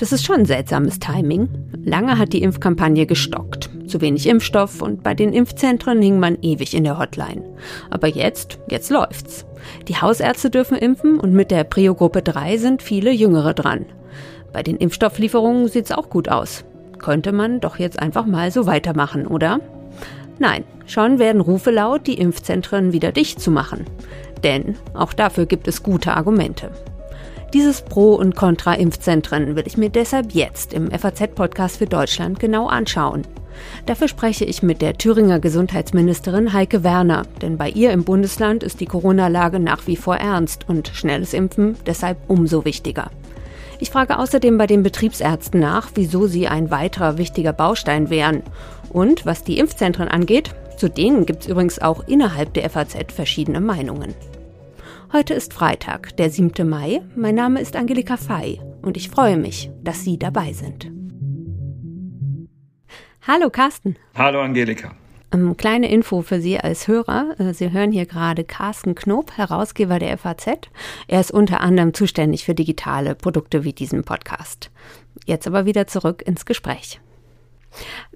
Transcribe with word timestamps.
Das 0.00 0.12
ist 0.12 0.24
schon 0.24 0.46
seltsames 0.46 0.98
Timing. 0.98 1.50
Lange 1.84 2.16
hat 2.16 2.32
die 2.32 2.42
Impfkampagne 2.42 3.04
gestockt. 3.04 3.68
Zu 3.86 4.00
wenig 4.00 4.26
Impfstoff 4.26 4.80
und 4.80 5.02
bei 5.02 5.12
den 5.12 5.34
Impfzentren 5.34 6.00
hing 6.00 6.18
man 6.18 6.38
ewig 6.40 6.74
in 6.74 6.84
der 6.84 6.98
Hotline. 6.98 7.44
Aber 7.90 8.08
jetzt, 8.08 8.58
jetzt 8.70 8.88
läuft's. 8.88 9.44
Die 9.88 9.96
Hausärzte 9.96 10.48
dürfen 10.48 10.78
impfen 10.78 11.20
und 11.20 11.34
mit 11.34 11.50
der 11.50 11.64
Prio-Gruppe 11.64 12.22
3 12.22 12.56
sind 12.56 12.82
viele 12.82 13.10
Jüngere 13.10 13.52
dran. 13.52 13.84
Bei 14.54 14.62
den 14.62 14.76
Impfstofflieferungen 14.76 15.68
sieht's 15.68 15.92
auch 15.92 16.08
gut 16.08 16.30
aus. 16.30 16.64
Könnte 16.98 17.32
man 17.32 17.60
doch 17.60 17.78
jetzt 17.78 17.98
einfach 17.98 18.24
mal 18.24 18.50
so 18.50 18.64
weitermachen, 18.64 19.26
oder? 19.26 19.60
Nein, 20.38 20.64
schon 20.86 21.18
werden 21.18 21.42
Rufe 21.42 21.70
laut, 21.70 22.06
die 22.06 22.18
Impfzentren 22.18 22.94
wieder 22.94 23.12
dicht 23.12 23.38
zu 23.38 23.50
machen. 23.50 23.84
Denn 24.44 24.76
auch 24.94 25.12
dafür 25.12 25.46
gibt 25.46 25.68
es 25.68 25.82
gute 25.82 26.16
Argumente. 26.16 26.70
Dieses 27.52 27.82
Pro- 27.82 28.14
und 28.14 28.36
Contra-Impfzentren 28.36 29.56
will 29.56 29.64
ich 29.66 29.76
mir 29.76 29.90
deshalb 29.90 30.32
jetzt 30.32 30.72
im 30.72 30.90
FAZ-Podcast 30.90 31.78
für 31.78 31.86
Deutschland 31.86 32.38
genau 32.38 32.68
anschauen. 32.68 33.22
Dafür 33.86 34.06
spreche 34.06 34.44
ich 34.44 34.62
mit 34.62 34.80
der 34.80 34.96
Thüringer 34.96 35.40
Gesundheitsministerin 35.40 36.52
Heike 36.52 36.84
Werner, 36.84 37.24
denn 37.42 37.58
bei 37.58 37.68
ihr 37.68 37.90
im 37.90 38.04
Bundesland 38.04 38.62
ist 38.62 38.80
die 38.80 38.86
Corona-Lage 38.86 39.58
nach 39.58 39.88
wie 39.88 39.96
vor 39.96 40.16
ernst 40.16 40.68
und 40.68 40.88
schnelles 40.94 41.34
Impfen 41.34 41.76
deshalb 41.86 42.18
umso 42.28 42.64
wichtiger. 42.64 43.10
Ich 43.80 43.90
frage 43.90 44.18
außerdem 44.18 44.56
bei 44.56 44.66
den 44.66 44.82
Betriebsärzten 44.82 45.58
nach, 45.58 45.90
wieso 45.94 46.26
sie 46.26 46.46
ein 46.46 46.70
weiterer 46.70 47.18
wichtiger 47.18 47.52
Baustein 47.52 48.10
wären. 48.10 48.42
Und 48.90 49.26
was 49.26 49.42
die 49.42 49.58
Impfzentren 49.58 50.06
angeht, 50.06 50.54
zu 50.76 50.88
denen 50.88 51.26
gibt 51.26 51.42
es 51.42 51.48
übrigens 51.48 51.80
auch 51.80 52.06
innerhalb 52.06 52.54
der 52.54 52.68
FAZ 52.68 53.12
verschiedene 53.12 53.60
Meinungen. 53.60 54.14
Heute 55.12 55.34
ist 55.34 55.52
Freitag, 55.52 56.16
der 56.18 56.30
7. 56.30 56.68
Mai. 56.68 57.02
Mein 57.16 57.34
Name 57.34 57.60
ist 57.60 57.74
Angelika 57.74 58.16
Fey 58.16 58.60
und 58.80 58.96
ich 58.96 59.08
freue 59.08 59.36
mich, 59.36 59.68
dass 59.82 60.04
Sie 60.04 60.20
dabei 60.20 60.52
sind. 60.52 60.88
Hallo 63.26 63.50
Carsten. 63.50 63.96
Hallo 64.14 64.40
Angelika. 64.40 64.94
Ähm, 65.32 65.56
kleine 65.56 65.90
Info 65.90 66.22
für 66.22 66.40
Sie 66.40 66.60
als 66.60 66.86
Hörer. 66.86 67.34
Äh, 67.40 67.54
Sie 67.54 67.72
hören 67.72 67.90
hier 67.90 68.06
gerade 68.06 68.44
Carsten 68.44 68.94
Knob, 68.94 69.32
Herausgeber 69.36 69.98
der 69.98 70.16
FAZ. 70.16 70.70
Er 71.08 71.20
ist 71.20 71.32
unter 71.32 71.60
anderem 71.60 71.92
zuständig 71.92 72.44
für 72.44 72.54
digitale 72.54 73.16
Produkte 73.16 73.64
wie 73.64 73.72
diesen 73.72 74.04
Podcast. 74.04 74.70
Jetzt 75.26 75.48
aber 75.48 75.66
wieder 75.66 75.88
zurück 75.88 76.22
ins 76.24 76.46
Gespräch. 76.46 77.00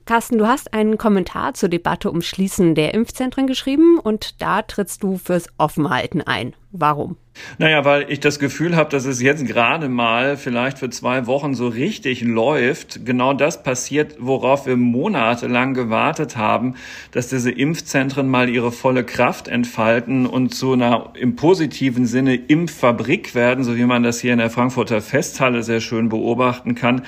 Carsten, 0.06 0.36
du 0.36 0.46
hast 0.46 0.74
einen 0.74 0.98
Kommentar 0.98 1.54
zur 1.54 1.70
Debatte 1.70 2.10
um 2.10 2.20
Schließen 2.20 2.74
der 2.74 2.92
Impfzentren 2.92 3.46
geschrieben 3.46 3.98
und 3.98 4.42
da 4.42 4.60
trittst 4.60 5.02
du 5.02 5.16
fürs 5.16 5.46
Offenhalten 5.56 6.20
ein. 6.20 6.54
Warum? 6.72 7.16
Naja, 7.58 7.84
weil 7.84 8.10
ich 8.10 8.20
das 8.20 8.38
Gefühl 8.38 8.76
habe, 8.76 8.90
dass 8.90 9.06
es 9.06 9.22
jetzt 9.22 9.46
gerade 9.46 9.88
mal 9.88 10.36
vielleicht 10.36 10.78
für 10.78 10.90
zwei 10.90 11.26
Wochen 11.26 11.54
so 11.54 11.68
richtig 11.68 12.20
läuft. 12.20 13.06
Genau 13.06 13.32
das 13.32 13.62
passiert, 13.62 14.16
worauf 14.18 14.66
wir 14.66 14.76
monatelang 14.76 15.72
gewartet 15.72 16.36
haben, 16.36 16.74
dass 17.12 17.28
diese 17.28 17.50
Impfzentren 17.50 18.28
mal 18.28 18.50
ihre 18.50 18.72
volle 18.72 19.04
Kraft 19.04 19.48
entfalten 19.48 20.26
und 20.26 20.54
zu 20.54 20.74
einer 20.74 21.12
im 21.14 21.34
positiven 21.34 22.06
Sinne 22.06 22.34
Impffabrik 22.34 23.34
werden, 23.34 23.64
so 23.64 23.76
wie 23.76 23.84
man 23.84 24.02
das 24.02 24.20
hier 24.20 24.32
in 24.32 24.38
der 24.38 24.50
Frankfurter 24.50 25.00
Festhalle 25.00 25.62
sehr 25.62 25.80
schön 25.80 26.10
beobachten 26.10 26.74
kann 26.74 27.02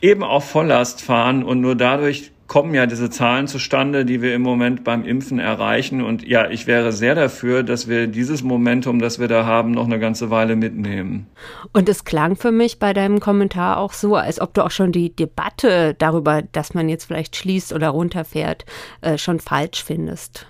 eben 0.00 0.22
auf 0.22 0.48
Volllast 0.48 1.02
fahren 1.02 1.42
und 1.42 1.60
nur 1.60 1.74
dadurch 1.74 2.32
kommen 2.48 2.74
ja 2.74 2.86
diese 2.86 3.10
Zahlen 3.10 3.46
zustande, 3.46 4.04
die 4.06 4.22
wir 4.22 4.34
im 4.34 4.42
Moment 4.42 4.82
beim 4.82 5.04
Impfen 5.04 5.38
erreichen. 5.38 6.02
Und 6.02 6.26
ja, 6.26 6.48
ich 6.50 6.66
wäre 6.66 6.92
sehr 6.92 7.14
dafür, 7.14 7.62
dass 7.62 7.88
wir 7.88 8.06
dieses 8.06 8.42
Momentum, 8.42 8.98
das 8.98 9.18
wir 9.18 9.28
da 9.28 9.44
haben, 9.44 9.70
noch 9.70 9.84
eine 9.84 9.98
ganze 10.00 10.30
Weile 10.30 10.56
mitnehmen. 10.56 11.26
Und 11.72 11.88
es 11.88 12.04
klang 12.04 12.36
für 12.36 12.50
mich 12.50 12.78
bei 12.78 12.94
deinem 12.94 13.20
Kommentar 13.20 13.76
auch 13.76 13.92
so, 13.92 14.16
als 14.16 14.40
ob 14.40 14.54
du 14.54 14.64
auch 14.64 14.70
schon 14.70 14.92
die 14.92 15.14
Debatte 15.14 15.94
darüber, 15.98 16.42
dass 16.42 16.72
man 16.72 16.88
jetzt 16.88 17.04
vielleicht 17.04 17.36
schließt 17.36 17.72
oder 17.74 17.90
runterfährt, 17.90 18.64
äh, 19.02 19.18
schon 19.18 19.40
falsch 19.40 19.84
findest. 19.84 20.46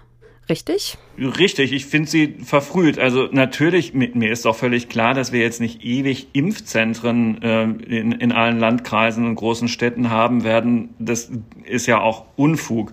Richtig? 0.49 0.97
Richtig, 1.19 1.73
ich 1.73 1.85
finde 1.87 2.09
sie 2.09 2.37
verfrüht. 2.43 2.99
Also 2.99 3.29
natürlich, 3.31 3.93
mir 3.93 4.31
ist 4.31 4.47
auch 4.47 4.57
völlig 4.57 4.89
klar, 4.89 5.13
dass 5.13 5.31
wir 5.31 5.41
jetzt 5.41 5.61
nicht 5.61 5.85
ewig 5.85 6.29
Impfzentren 6.33 7.43
äh, 7.43 7.65
in, 7.65 8.13
in 8.13 8.33
allen 8.33 8.59
Landkreisen 8.59 9.27
und 9.27 9.35
großen 9.35 9.69
Städten 9.69 10.09
haben 10.09 10.45
werden. 10.45 10.95
Das 10.99 11.31
ist 11.65 11.87
ja 11.87 12.01
auch 12.01 12.25
Unfug. 12.37 12.93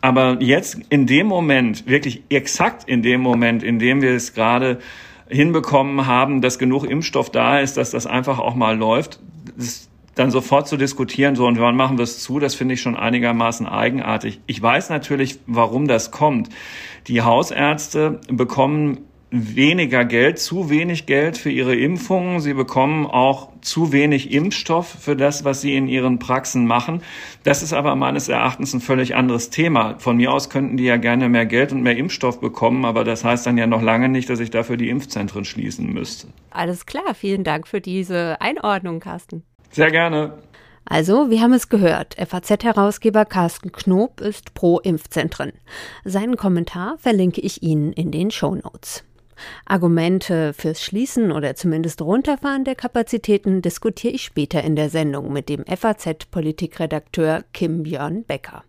Aber 0.00 0.40
jetzt 0.40 0.78
in 0.90 1.06
dem 1.06 1.26
Moment, 1.26 1.86
wirklich 1.86 2.22
exakt 2.28 2.88
in 2.88 3.02
dem 3.02 3.20
Moment, 3.20 3.62
in 3.62 3.78
dem 3.78 4.00
wir 4.00 4.12
es 4.12 4.34
gerade 4.34 4.78
hinbekommen 5.28 6.06
haben, 6.06 6.40
dass 6.40 6.58
genug 6.58 6.84
Impfstoff 6.84 7.30
da 7.30 7.58
ist, 7.58 7.76
dass 7.76 7.90
das 7.90 8.06
einfach 8.06 8.38
auch 8.38 8.54
mal 8.54 8.76
läuft, 8.76 9.18
dann 10.14 10.30
sofort 10.30 10.68
zu 10.68 10.76
diskutieren, 10.76 11.36
so 11.36 11.46
und 11.46 11.58
wann 11.58 11.76
machen 11.76 11.98
wir 11.98 12.02
es 12.02 12.22
zu, 12.22 12.38
das 12.38 12.54
finde 12.54 12.74
ich 12.74 12.82
schon 12.82 12.96
einigermaßen 12.96 13.66
eigenartig. 13.66 14.40
Ich 14.46 14.60
weiß 14.60 14.90
natürlich, 14.90 15.38
warum 15.46 15.88
das 15.88 16.10
kommt. 16.10 16.50
Die 17.08 17.22
Hausärzte 17.22 18.20
bekommen 18.28 18.98
weniger 19.32 20.04
Geld, 20.04 20.38
zu 20.38 20.68
wenig 20.68 21.06
Geld 21.06 21.38
für 21.38 21.50
ihre 21.50 21.74
Impfungen. 21.74 22.40
Sie 22.40 22.52
bekommen 22.52 23.06
auch 23.06 23.48
zu 23.62 23.90
wenig 23.90 24.32
Impfstoff 24.32 24.86
für 24.86 25.16
das, 25.16 25.44
was 25.44 25.62
sie 25.62 25.74
in 25.74 25.88
ihren 25.88 26.18
Praxen 26.18 26.66
machen. 26.66 27.02
Das 27.42 27.62
ist 27.62 27.72
aber 27.72 27.96
meines 27.96 28.28
Erachtens 28.28 28.74
ein 28.74 28.82
völlig 28.82 29.14
anderes 29.14 29.48
Thema. 29.48 29.98
Von 29.98 30.18
mir 30.18 30.32
aus 30.32 30.50
könnten 30.50 30.76
die 30.76 30.84
ja 30.84 30.98
gerne 30.98 31.30
mehr 31.30 31.46
Geld 31.46 31.72
und 31.72 31.82
mehr 31.82 31.96
Impfstoff 31.96 32.40
bekommen, 32.40 32.84
aber 32.84 33.04
das 33.04 33.24
heißt 33.24 33.46
dann 33.46 33.56
ja 33.56 33.66
noch 33.66 33.82
lange 33.82 34.10
nicht, 34.10 34.28
dass 34.28 34.38
ich 34.38 34.50
dafür 34.50 34.76
die 34.76 34.90
Impfzentren 34.90 35.46
schließen 35.46 35.90
müsste. 35.90 36.28
Alles 36.50 36.84
klar, 36.84 37.14
vielen 37.14 37.42
Dank 37.42 37.66
für 37.66 37.80
diese 37.80 38.38
Einordnung, 38.40 39.00
Carsten. 39.00 39.44
Sehr 39.70 39.90
gerne. 39.90 40.34
Also, 40.84 41.30
wir 41.30 41.40
haben 41.40 41.52
es 41.52 41.68
gehört. 41.68 42.16
FAZ-Herausgeber 42.18 43.24
Carsten 43.24 43.72
Knob 43.72 44.20
ist 44.20 44.54
pro 44.54 44.80
Impfzentren. 44.80 45.52
Seinen 46.04 46.36
Kommentar 46.36 46.98
verlinke 46.98 47.40
ich 47.40 47.62
Ihnen 47.62 47.92
in 47.92 48.10
den 48.10 48.30
Show 48.30 48.54
Notes. 48.54 49.04
Argumente 49.64 50.52
fürs 50.52 50.82
Schließen 50.82 51.32
oder 51.32 51.54
zumindest 51.54 52.02
Runterfahren 52.02 52.64
der 52.64 52.74
Kapazitäten 52.74 53.62
diskutiere 53.62 54.14
ich 54.14 54.22
später 54.22 54.62
in 54.62 54.76
der 54.76 54.90
Sendung 54.90 55.32
mit 55.32 55.48
dem 55.48 55.64
FAZ-Politikredakteur 55.64 57.44
Kim 57.52 57.82
Björn 57.82 58.24
Becker. 58.24 58.64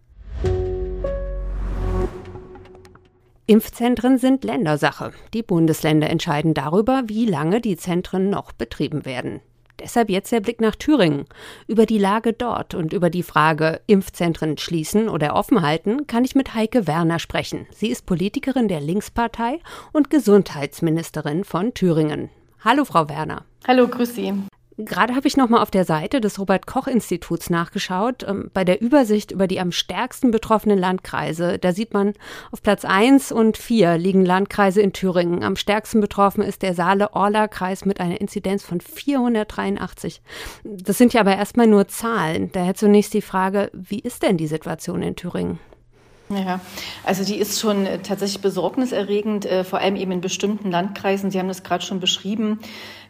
Impfzentren 3.46 4.18
sind 4.18 4.46
Ländersache. 4.46 5.12
Die 5.34 5.44
Bundesländer 5.44 6.10
entscheiden 6.10 6.54
darüber, 6.54 7.04
wie 7.08 7.26
lange 7.26 7.60
die 7.60 7.76
Zentren 7.76 8.30
noch 8.30 8.54
betrieben 8.54 9.06
werden. 9.06 9.42
Deshalb 9.80 10.10
jetzt 10.10 10.32
der 10.32 10.40
Blick 10.40 10.62
nach 10.62 10.76
Thüringen. 10.76 11.26
Über 11.68 11.86
die 11.86 11.98
Lage 11.98 12.34
dort 12.34 12.74
und 12.74 12.94
über 12.94 13.10
die 13.10 13.24
Frage 13.24 13.82
Impfzentren 13.88 14.58
schließen 14.58 15.10
oder 15.10 15.36
offen 15.36 15.62
halten, 15.62 16.08
kann 16.08 16.26
ich 16.26 16.36
mit 16.36 16.54
Heike 16.54 16.88
Werner 16.88 17.20
sprechen. 17.20 17.68
Sie 17.72 17.88
ist 17.88 18.06
Politikerin 18.06 18.68
der 18.68 18.82
Linkspartei 18.82 19.60
und 19.92 20.10
Gesundheitsministerin 20.10 21.44
von 21.44 21.74
Thüringen. 21.74 22.30
Hallo, 22.64 22.86
Frau 22.86 23.10
Werner. 23.10 23.46
Hallo, 23.68 23.88
grüß 23.88 24.16
Sie. 24.16 24.34
Gerade 24.78 25.16
habe 25.16 25.28
ich 25.28 25.38
noch 25.38 25.50
mal 25.50 25.62
auf 25.62 25.72
der 25.72 25.86
Seite 25.86 26.20
des 26.20 26.40
Robert 26.40 26.66
Koch 26.66 26.88
Instituts 26.88 27.50
nachgeschaut. 27.50 28.24
Ähm, 28.28 28.50
bei 28.54 28.64
der 28.64 28.82
Übersicht 28.82 29.32
über 29.32 29.48
die 29.48 29.60
am 29.60 29.72
stärksten 29.72 30.32
betroffenen 30.32 30.80
Landkreise, 30.80 31.60
da 31.60 31.74
sieht 31.74 31.94
man, 31.94 32.14
auf 32.52 32.62
Platz 32.62 32.84
1 32.84 33.32
und 33.32 33.58
4 33.58 33.98
liegen 33.98 34.26
Landkreise 34.26 34.82
in 34.82 34.94
Thüringen. 34.94 35.44
Am 35.44 35.56
stärksten 35.56 36.02
betroffen 36.02 36.42
ist 36.42 36.64
der 36.64 36.74
Saale-Orla-Kreis 36.74 37.86
mit 37.86 38.00
einer 38.00 38.20
Inzidenz 38.20 38.64
von 38.64 38.82
483. 38.82 40.22
Das 40.64 40.98
sind 40.98 41.14
ja 41.14 41.22
aber 41.22 41.36
erstmal 41.36 41.68
nur 41.68 41.88
Zahlen. 41.88 42.52
Daher 42.52 42.74
zunächst 42.74 43.14
die 43.14 43.22
Frage, 43.22 43.70
wie 43.74 44.00
ist 44.00 44.24
denn 44.24 44.38
die 44.38 44.48
Situation 44.48 45.04
in 45.04 45.16
Thüringen? 45.16 45.60
Ja, 46.30 46.62
also 47.04 47.24
die 47.24 47.38
ist 47.38 47.60
schon 47.60 47.86
äh, 47.86 48.00
tatsächlich 48.00 48.42
besorgniserregend, 48.42 49.46
äh, 49.46 49.64
vor 49.64 49.80
allem 49.80 49.96
eben 49.96 50.12
in 50.12 50.22
bestimmten 50.22 50.72
Landkreisen. 50.72 51.32
Sie 51.32 51.40
haben 51.40 51.50
das 51.50 51.64
gerade 51.64 51.84
schon 51.84 52.00
beschrieben. 52.00 52.60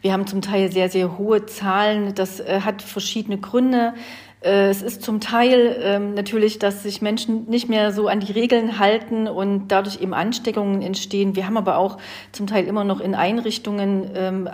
Wir 0.02 0.12
haben 0.12 0.26
zum 0.26 0.42
Teil 0.42 0.72
sehr, 0.72 0.88
sehr 0.88 1.16
hohe 1.16 1.46
Zahlen. 1.46 2.14
Das 2.14 2.40
äh, 2.40 2.60
hat 2.64 2.82
verschiedene 2.82 3.38
Gründe. 3.38 3.94
Es 4.46 4.82
ist 4.82 5.02
zum 5.02 5.20
Teil 5.20 5.74
ähm, 5.80 6.12
natürlich, 6.12 6.58
dass 6.58 6.82
sich 6.82 7.00
Menschen 7.00 7.48
nicht 7.48 7.70
mehr 7.70 7.92
so 7.92 8.08
an 8.08 8.20
die 8.20 8.30
Regeln 8.30 8.78
halten 8.78 9.26
und 9.26 9.68
dadurch 9.68 10.02
eben 10.02 10.12
Ansteckungen 10.12 10.82
entstehen. 10.82 11.34
Wir 11.34 11.46
haben 11.46 11.56
aber 11.56 11.78
auch 11.78 11.96
zum 12.30 12.46
Teil 12.46 12.66
immer 12.66 12.84
noch 12.84 13.00
in 13.00 13.14
Einrichtungen 13.14 14.10
ähm, 14.14 14.50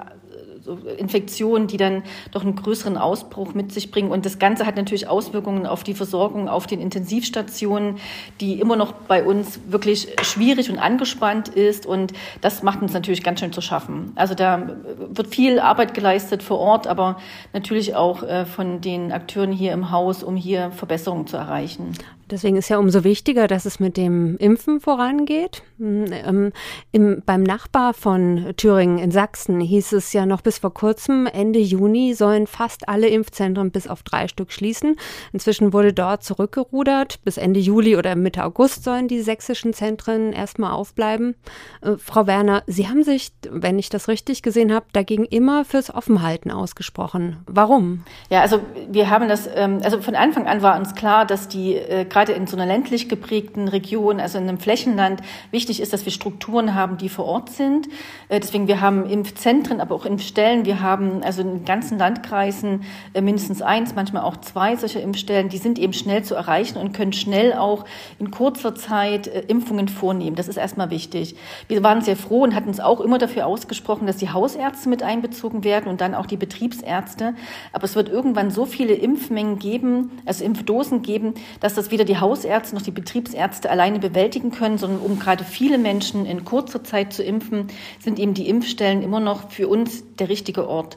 Infektionen, 0.99 1.67
die 1.67 1.77
dann 1.77 2.03
doch 2.33 2.43
einen 2.43 2.57
größeren 2.57 2.97
Ausbruch 2.97 3.55
mit 3.55 3.73
sich 3.73 3.91
bringen. 3.91 4.11
Und 4.11 4.27
das 4.27 4.39
Ganze 4.39 4.67
hat 4.67 4.77
natürlich 4.77 5.09
Auswirkungen 5.09 5.67
auf 5.67 5.85
die 5.85 5.95
Versorgung 5.95 6.49
auf 6.49 6.67
den 6.67 6.81
Intensivstationen, 6.81 7.97
die 8.41 8.61
immer 8.61 8.77
noch 8.77 8.93
bei 8.93 9.25
uns 9.25 9.61
wirklich 9.69 10.09
schwierig 10.23 10.71
und 10.71 10.79
angespannt 10.79 11.49
ist. 11.49 11.87
Und 11.87 12.13
das 12.41 12.63
macht 12.63 12.83
uns 12.83 12.93
natürlich 12.93 13.23
ganz 13.23 13.41
schön 13.41 13.53
zu 13.53 13.61
schaffen. 13.61 14.13
Also 14.15 14.35
da 14.35 14.77
wird 14.97 15.29
viel 15.29 15.59
Arbeit 15.59 15.95
geleistet 15.95 16.43
vor 16.43 16.59
Ort, 16.59 16.87
aber 16.87 17.17
natürlich 17.53 17.95
auch 17.95 18.23
äh, 18.23 18.45
von 18.47 18.81
den 18.81 19.13
Akteuren 19.13 19.53
hier 19.53 19.73
im 19.73 19.91
Haus, 19.91 20.23
um 20.23 20.37
hier 20.37 20.71
Verbesserungen 20.73 21.27
zu 21.27 21.37
erreichen. 21.37 21.95
Deswegen 22.31 22.57
ist 22.57 22.69
ja 22.69 22.79
umso 22.79 23.05
wichtiger, 23.05 23.47
dass 23.47 23.65
es 23.65 23.81
mit 23.81 23.97
dem 23.97 24.37
Impfen 24.39 24.81
vorangeht. 24.81 25.63
Hm, 25.79 26.05
ähm, 26.13 26.53
im, 26.93 27.23
beim 27.25 27.43
Nachbar 27.43 27.95
von 27.95 28.53
Thüringen 28.57 28.99
in 28.99 29.11
Sachsen 29.11 29.61
hieß 29.61 29.93
es 29.93 30.13
ja 30.13 30.27
noch 30.27 30.43
bis 30.43 30.59
vor 30.59 30.73
kurzem, 30.73 31.27
Ende 31.27 31.59
Juni 31.59 32.15
sollen 32.15 32.47
fast 32.47 32.89
alle 32.89 33.09
Impfzentren 33.09 33.71
bis 33.71 33.89
auf 33.89 34.03
drei 34.03 34.29
Stück 34.29 34.53
schließen. 34.53 34.97
Inzwischen 35.33 35.73
wurde 35.73 35.93
dort 35.93 36.23
zurückgerudert. 36.23 37.23
Bis 37.25 37.37
Ende 37.37 37.61
Juli 37.61 37.97
oder 37.97 38.15
Mitte 38.17 38.45
August 38.45 38.85
sollen 38.85 39.09
die 39.09 39.21
sächsischen 39.21 39.73
Zentren 39.73 40.33
erstmal 40.33 40.73
aufbleiben. 40.73 41.35
Äh, 41.83 41.97
Frau 41.97 42.27
Werner, 42.27 42.63
Sie 42.67 42.89
haben 42.89 43.03
sich, 43.03 43.33
wenn 43.51 43.79
ich 43.79 43.89
das 43.89 44.09
richtig 44.09 44.43
gesehen 44.43 44.73
habe, 44.73 44.87
dagegen 44.93 45.25
immer 45.25 45.65
fürs 45.65 45.93
Offenhalten 45.93 46.51
ausgesprochen. 46.51 47.39
Warum? 47.47 48.05
Ja, 48.29 48.41
also 48.41 48.61
wir 48.91 49.11
haben 49.11 49.29
das, 49.29 49.49
ähm, 49.55 49.81
also 49.83 50.01
von 50.01 50.15
Anfang 50.15 50.47
an 50.47 50.63
war 50.63 50.79
uns 50.79 50.95
klar, 50.95 51.27
dass 51.27 51.49
die 51.49 51.77
äh, 51.77 52.05
gerade 52.21 52.33
in 52.33 52.47
so 52.47 52.55
einer 52.55 52.67
ländlich 52.67 53.09
geprägten 53.09 53.67
Region, 53.67 54.21
also 54.21 54.37
in 54.37 54.47
einem 54.47 54.59
Flächenland, 54.59 55.23
wichtig 55.53 55.81
ist, 55.81 55.95
dass 55.95 56.05
wir 56.05 56.13
Strukturen 56.13 56.75
haben, 56.75 56.99
die 56.99 57.09
vor 57.09 57.25
Ort 57.25 57.49
sind. 57.49 57.89
Äh, 58.29 58.41
deswegen, 58.41 58.69
wir 58.69 58.83
haben 58.83 59.07
Impfzentren, 59.07 59.81
aber 59.81 59.95
auch 59.95 60.05
Impfstellen. 60.05 60.67
Wir 60.67 60.83
haben 60.83 61.23
also 61.23 61.41
in 61.41 61.65
ganzen 61.65 61.97
Landkreisen 61.97 62.83
äh, 63.15 63.23
mindestens 63.23 63.63
eins, 63.63 63.95
manchmal 63.95 64.23
auch 64.23 64.37
zwei 64.37 64.77
solcher 64.77 65.01
Impfstellen. 65.01 65.49
Die 65.49 65.57
sind 65.57 65.79
eben 65.79 65.95
schnell 65.95 66.23
zu 66.23 66.35
erreichen 66.35 66.77
und 66.77 66.93
können 66.93 67.15
schnell 67.15 67.55
auch 67.55 67.87
in 68.19 68.31
kurzer 68.31 68.75
Zeit 68.75 69.27
Impfungen 69.27 69.89
vornehmen. 69.89 70.37
Das 70.37 70.47
ist 70.47 70.59
erstmal 70.59 70.91
wichtig. 70.91 71.37
Wir 71.69 71.83
waren 71.83 72.03
sehr 72.03 72.17
froh 72.17 72.43
und 72.43 72.55
hatten 72.55 72.69
uns 72.69 72.81
auch 72.81 73.01
immer 73.01 73.17
dafür 73.17 73.47
ausgesprochen, 73.47 74.07
dass 74.07 74.19
die 74.19 74.29
Hausärzte 74.29 74.91
mit 74.91 75.03
einbezogen 75.03 75.65
werden 75.65 75.89
und 75.89 76.03
dann 76.03 76.15
auch 76.15 76.27
die 76.27 76.37
Betriebsärzte. 76.37 77.35
Aber 77.73 77.85
es 77.85 77.97
wird 77.97 78.11
irgendwann 78.11 78.51
so 78.51 78.67
viele 78.67 78.93
Impfmengen 78.93 79.59
geben, 79.59 80.11
also 80.27 80.45
Impfdosen 80.45 81.01
geben, 81.01 81.33
dass 81.61 81.75
das 81.75 81.91
weder 81.91 82.10
die 82.11 82.19
Hausärzte 82.19 82.75
noch 82.75 82.83
die 82.83 82.91
Betriebsärzte 82.91 83.71
alleine 83.71 84.01
bewältigen 84.01 84.51
können, 84.51 84.79
sondern 84.79 85.01
um 85.01 85.21
gerade 85.21 85.45
viele 85.45 85.79
Menschen 85.79 86.27
in 86.27 86.45
kurzer 86.45 86.83
Zeit 86.83 87.13
zu 87.13 87.23
impfen, 87.23 87.69
sind 88.01 88.19
eben 88.19 88.35
die 88.35 88.49
Impfstellen 88.49 89.03
immer 89.03 89.21
noch 89.21 89.51
für 89.51 89.69
uns 89.69 90.03
der 90.17 90.29
richtige 90.29 90.69
Ort. 90.69 90.97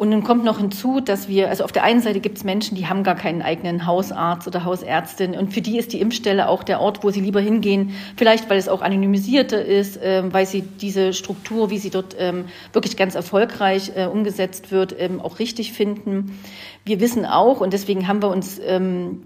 Und 0.00 0.08
nun 0.08 0.24
kommt 0.24 0.44
noch 0.44 0.56
hinzu, 0.56 1.00
dass 1.00 1.28
wir, 1.28 1.50
also 1.50 1.62
auf 1.62 1.72
der 1.72 1.84
einen 1.84 2.00
Seite 2.00 2.20
gibt 2.20 2.38
es 2.38 2.44
Menschen, 2.44 2.74
die 2.74 2.86
haben 2.86 3.04
gar 3.04 3.16
keinen 3.16 3.42
eigenen 3.42 3.84
Hausarzt 3.84 4.46
oder 4.46 4.64
Hausärztin 4.64 5.34
und 5.34 5.52
für 5.52 5.60
die 5.60 5.78
ist 5.78 5.92
die 5.92 6.00
Impfstelle 6.00 6.48
auch 6.48 6.62
der 6.62 6.80
Ort, 6.80 7.04
wo 7.04 7.10
sie 7.10 7.20
lieber 7.20 7.40
hingehen, 7.40 7.94
vielleicht 8.16 8.48
weil 8.48 8.56
es 8.56 8.70
auch 8.70 8.80
anonymisierter 8.80 9.62
ist, 9.62 9.98
äh, 9.98 10.22
weil 10.32 10.46
sie 10.46 10.62
diese 10.62 11.12
Struktur, 11.12 11.68
wie 11.68 11.76
sie 11.76 11.90
dort 11.90 12.16
ähm, 12.18 12.46
wirklich 12.72 12.96
ganz 12.96 13.14
erfolgreich 13.14 13.92
äh, 13.94 14.06
umgesetzt 14.06 14.70
wird, 14.70 14.94
ähm, 14.98 15.20
auch 15.20 15.38
richtig 15.38 15.74
finden. 15.74 16.38
Wir 16.84 17.00
wissen 17.00 17.26
auch, 17.26 17.60
und 17.60 17.72
deswegen 17.72 18.08
haben 18.08 18.22
wir 18.22 18.28
uns, 18.28 18.58
ähm, 18.64 19.24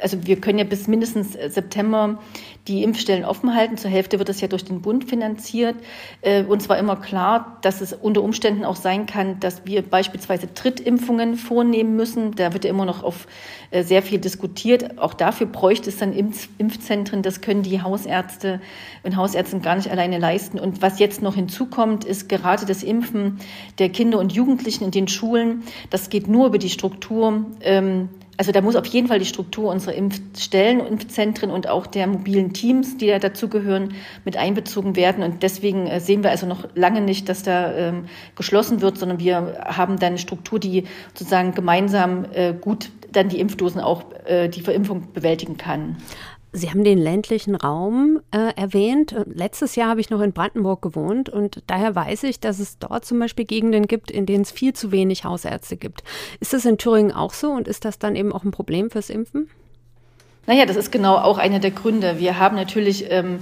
also 0.00 0.26
wir 0.26 0.40
können 0.40 0.58
ja 0.58 0.64
bis 0.64 0.88
mindestens 0.88 1.36
äh, 1.36 1.48
September 1.50 2.18
die 2.68 2.82
Impfstellen 2.82 3.24
offen 3.24 3.54
halten. 3.54 3.76
Zur 3.76 3.90
Hälfte 3.90 4.18
wird 4.18 4.28
das 4.28 4.40
ja 4.40 4.48
durch 4.48 4.64
den 4.64 4.82
Bund 4.82 5.08
finanziert. 5.08 5.76
Äh, 6.20 6.44
uns 6.44 6.68
war 6.68 6.78
immer 6.78 6.96
klar, 6.96 7.58
dass 7.62 7.80
es 7.80 7.92
unter 7.92 8.22
Umständen 8.22 8.64
auch 8.64 8.76
sein 8.76 9.06
kann, 9.06 9.38
dass 9.40 9.64
wir 9.64 9.82
beispielsweise 9.82 10.52
Trittimpfungen 10.52 11.36
vornehmen 11.36 11.96
müssen. 11.96 12.34
Da 12.34 12.52
wird 12.52 12.64
ja 12.64 12.70
immer 12.70 12.84
noch 12.84 13.02
auf 13.02 13.26
äh, 13.70 13.82
sehr 13.82 14.02
viel 14.02 14.18
diskutiert. 14.18 14.98
Auch 14.98 15.14
dafür 15.14 15.46
bräuchte 15.46 15.90
es 15.90 15.96
dann 15.98 16.12
Impf 16.12 16.48
Impfzentren. 16.58 17.22
Das 17.22 17.40
können 17.40 17.62
die 17.62 17.82
Hausärzte 17.82 18.60
und 19.02 19.16
Hausärzte 19.16 19.60
gar 19.60 19.76
nicht 19.76 19.90
alleine 19.90 20.18
leisten. 20.18 20.58
Und 20.58 20.82
was 20.82 20.98
jetzt 20.98 21.22
noch 21.22 21.34
hinzukommt, 21.34 22.04
ist 22.04 22.28
gerade 22.28 22.66
das 22.66 22.82
Impfen 22.82 23.38
der 23.78 23.90
Kinder 23.90 24.18
und 24.18 24.32
Jugendlichen 24.32 24.84
in 24.84 24.90
den 24.90 25.08
Schulen. 25.08 25.62
Das 25.90 26.10
geht 26.10 26.28
nur 26.28 26.46
über 26.46 26.58
die 26.58 26.70
Struktur. 26.70 27.46
Ähm, 27.60 28.08
also 28.36 28.52
da 28.52 28.60
muss 28.60 28.76
auf 28.76 28.86
jeden 28.86 29.08
Fall 29.08 29.18
die 29.18 29.24
Struktur 29.24 29.70
unserer 29.70 29.94
Impfstellen, 29.94 30.80
Impfzentren 30.80 31.50
und 31.50 31.68
auch 31.68 31.86
der 31.86 32.06
mobilen 32.06 32.52
Teams, 32.52 32.96
die 32.98 33.06
da 33.06 33.18
dazugehören, 33.18 33.94
mit 34.24 34.36
einbezogen 34.36 34.94
werden. 34.96 35.24
Und 35.24 35.42
deswegen 35.42 35.86
äh, 35.86 36.00
sehen 36.00 36.22
wir 36.22 36.30
also 36.30 36.46
noch 36.46 36.68
lange 36.74 37.00
nicht, 37.00 37.28
dass 37.28 37.42
da 37.42 37.72
ähm, 37.72 38.06
geschlossen 38.34 38.82
wird, 38.82 38.98
sondern 38.98 39.18
wir 39.18 39.64
haben 39.64 39.98
da 39.98 40.08
eine 40.08 40.18
Struktur, 40.18 40.58
die 40.58 40.84
sozusagen 41.14 41.54
gemeinsam 41.54 42.26
äh, 42.32 42.52
gut 42.52 42.90
dann 43.12 43.28
die 43.28 43.40
Impfdosen 43.40 43.80
auch 43.80 44.04
äh, 44.26 44.48
die 44.48 44.60
Verimpfung 44.60 45.12
bewältigen 45.12 45.56
kann. 45.56 45.96
Sie 46.52 46.70
haben 46.70 46.84
den 46.84 46.98
ländlichen 46.98 47.54
Raum 47.54 48.20
äh, 48.30 48.54
erwähnt. 48.56 49.14
Letztes 49.26 49.76
Jahr 49.76 49.90
habe 49.90 50.00
ich 50.00 50.10
noch 50.10 50.20
in 50.20 50.32
Brandenburg 50.32 50.80
gewohnt 50.80 51.28
und 51.28 51.62
daher 51.66 51.94
weiß 51.94 52.22
ich, 52.22 52.40
dass 52.40 52.60
es 52.60 52.78
dort 52.78 53.04
zum 53.04 53.18
Beispiel 53.18 53.44
Gegenden 53.44 53.86
gibt, 53.86 54.10
in 54.10 54.24
denen 54.24 54.42
es 54.42 54.52
viel 54.52 54.72
zu 54.72 54.90
wenig 54.90 55.24
Hausärzte 55.24 55.76
gibt. 55.76 56.02
Ist 56.40 56.52
das 56.52 56.64
in 56.64 56.78
Thüringen 56.78 57.12
auch 57.12 57.32
so 57.34 57.50
und 57.50 57.68
ist 57.68 57.84
das 57.84 57.98
dann 57.98 58.16
eben 58.16 58.32
auch 58.32 58.44
ein 58.44 58.52
Problem 58.52 58.90
fürs 58.90 59.10
Impfen? 59.10 59.50
Naja, 60.46 60.64
das 60.64 60.76
ist 60.76 60.92
genau 60.92 61.16
auch 61.16 61.38
einer 61.38 61.58
der 61.58 61.72
Gründe. 61.72 62.18
Wir 62.18 62.38
haben 62.38 62.56
natürlich 62.56 63.10
ähm, 63.10 63.40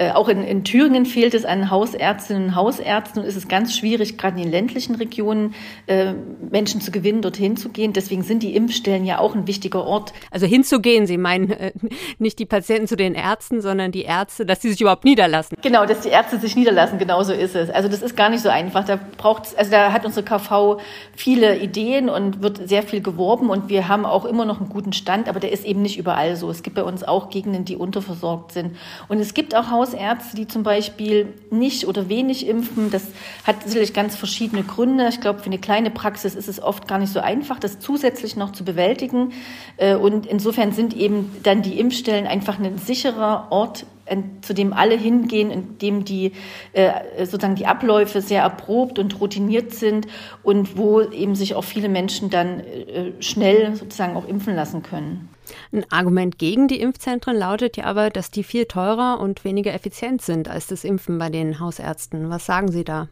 äh, 0.00 0.12
auch 0.12 0.28
in, 0.28 0.42
in 0.42 0.64
Thüringen 0.64 1.04
fehlt 1.04 1.34
es 1.34 1.44
an 1.44 1.70
Hausärztinnen 1.70 2.44
und 2.44 2.54
Hausärzten 2.54 3.22
und 3.22 3.28
ist 3.28 3.36
es 3.36 3.48
ganz 3.48 3.76
schwierig, 3.76 4.16
gerade 4.16 4.38
in 4.38 4.44
den 4.44 4.50
ländlichen 4.50 4.94
Regionen 4.94 5.54
äh, 5.86 6.14
Menschen 6.50 6.80
zu 6.80 6.90
gewinnen, 6.90 7.20
dorthin 7.20 7.58
zu 7.58 7.68
gehen. 7.68 7.92
Deswegen 7.92 8.22
sind 8.22 8.42
die 8.42 8.56
Impfstellen 8.56 9.04
ja 9.04 9.18
auch 9.18 9.34
ein 9.34 9.46
wichtiger 9.46 9.84
Ort. 9.84 10.14
Also 10.30 10.46
hinzugehen, 10.46 11.06
Sie 11.06 11.18
meinen 11.18 11.50
äh, 11.50 11.72
nicht 12.18 12.38
die 12.38 12.46
Patienten 12.46 12.88
zu 12.88 12.96
den 12.96 13.14
Ärzten, 13.14 13.60
sondern 13.60 13.92
die 13.92 14.04
Ärzte, 14.04 14.46
dass 14.46 14.62
sie 14.62 14.70
sich 14.70 14.80
überhaupt 14.80 15.04
niederlassen. 15.04 15.58
Genau, 15.60 15.84
dass 15.84 16.00
die 16.00 16.08
Ärzte 16.08 16.38
sich 16.38 16.56
niederlassen, 16.56 16.98
genau 16.98 17.22
so 17.22 17.34
ist 17.34 17.54
es. 17.54 17.68
Also 17.68 17.90
das 17.90 18.00
ist 18.00 18.16
gar 18.16 18.30
nicht 18.30 18.42
so 18.42 18.48
einfach. 18.48 18.86
Da 18.86 18.98
braucht 19.18 19.54
also 19.58 19.70
da 19.70 19.92
hat 19.92 20.06
unsere 20.06 20.24
KV 20.24 20.80
viele 21.14 21.58
Ideen 21.58 22.08
und 22.08 22.40
wird 22.40 22.66
sehr 22.66 22.82
viel 22.82 23.02
geworben 23.02 23.50
und 23.50 23.68
wir 23.68 23.88
haben 23.88 24.06
auch 24.06 24.24
immer 24.24 24.46
noch 24.46 24.60
einen 24.60 24.70
guten 24.70 24.94
Stand, 24.94 25.28
aber 25.28 25.40
der 25.40 25.52
ist 25.52 25.66
eben 25.66 25.82
nicht 25.82 25.98
überall 25.98 26.36
so. 26.36 26.48
Es 26.48 26.62
gibt 26.62 26.76
bei 26.76 26.84
uns 26.84 27.04
auch 27.04 27.28
Gegenden, 27.28 27.66
die 27.66 27.76
unterversorgt 27.76 28.52
sind. 28.52 28.76
Und 29.08 29.18
es 29.18 29.34
gibt 29.34 29.54
auch 29.54 29.70
Haus 29.70 29.89
Hausärzte, 29.90 30.36
die 30.36 30.46
zum 30.46 30.62
Beispiel 30.62 31.34
nicht 31.50 31.86
oder 31.86 32.08
wenig 32.08 32.46
impfen. 32.46 32.90
Das 32.90 33.08
hat 33.44 33.62
sicherlich 33.64 33.92
ganz 33.92 34.16
verschiedene 34.16 34.62
Gründe. 34.62 35.08
Ich 35.08 35.20
glaube, 35.20 35.40
für 35.40 35.46
eine 35.46 35.58
kleine 35.58 35.90
Praxis 35.90 36.34
ist 36.34 36.48
es 36.48 36.62
oft 36.62 36.86
gar 36.88 36.98
nicht 36.98 37.12
so 37.12 37.20
einfach, 37.20 37.58
das 37.58 37.80
zusätzlich 37.80 38.36
noch 38.36 38.52
zu 38.52 38.64
bewältigen. 38.64 39.32
Äh, 39.76 39.96
und 39.96 40.26
insofern 40.26 40.72
sind 40.72 40.94
eben 40.96 41.30
dann 41.42 41.62
die 41.62 41.78
Impfstellen 41.78 42.26
einfach 42.26 42.58
ein 42.58 42.78
sicherer 42.78 43.48
Ort, 43.50 43.86
zu 44.42 44.54
dem 44.54 44.72
alle 44.72 44.96
hingehen, 44.96 45.52
in 45.52 45.78
dem 45.78 46.04
die 46.04 46.32
äh, 46.72 46.90
sozusagen 47.20 47.54
die 47.54 47.66
Abläufe 47.66 48.20
sehr 48.20 48.42
erprobt 48.42 48.98
und 48.98 49.20
routiniert 49.20 49.72
sind 49.72 50.08
und 50.42 50.76
wo 50.76 51.00
eben 51.00 51.36
sich 51.36 51.54
auch 51.54 51.62
viele 51.62 51.88
Menschen 51.88 52.28
dann 52.28 52.58
äh, 52.58 53.12
schnell 53.20 53.76
sozusagen 53.76 54.16
auch 54.16 54.26
impfen 54.26 54.56
lassen 54.56 54.82
können. 54.82 55.28
Ein 55.72 55.84
Argument 55.90 56.38
gegen 56.38 56.68
die 56.68 56.80
Impfzentren 56.80 57.36
lautet 57.36 57.76
ja 57.76 57.84
aber, 57.84 58.10
dass 58.10 58.30
die 58.30 58.44
viel 58.44 58.66
teurer 58.66 59.20
und 59.20 59.44
weniger 59.44 59.74
effizient 59.74 60.22
sind 60.22 60.48
als 60.48 60.66
das 60.66 60.84
Impfen 60.84 61.18
bei 61.18 61.28
den 61.28 61.60
Hausärzten. 61.60 62.30
Was 62.30 62.46
sagen 62.46 62.70
Sie 62.72 62.84
da? 62.84 63.08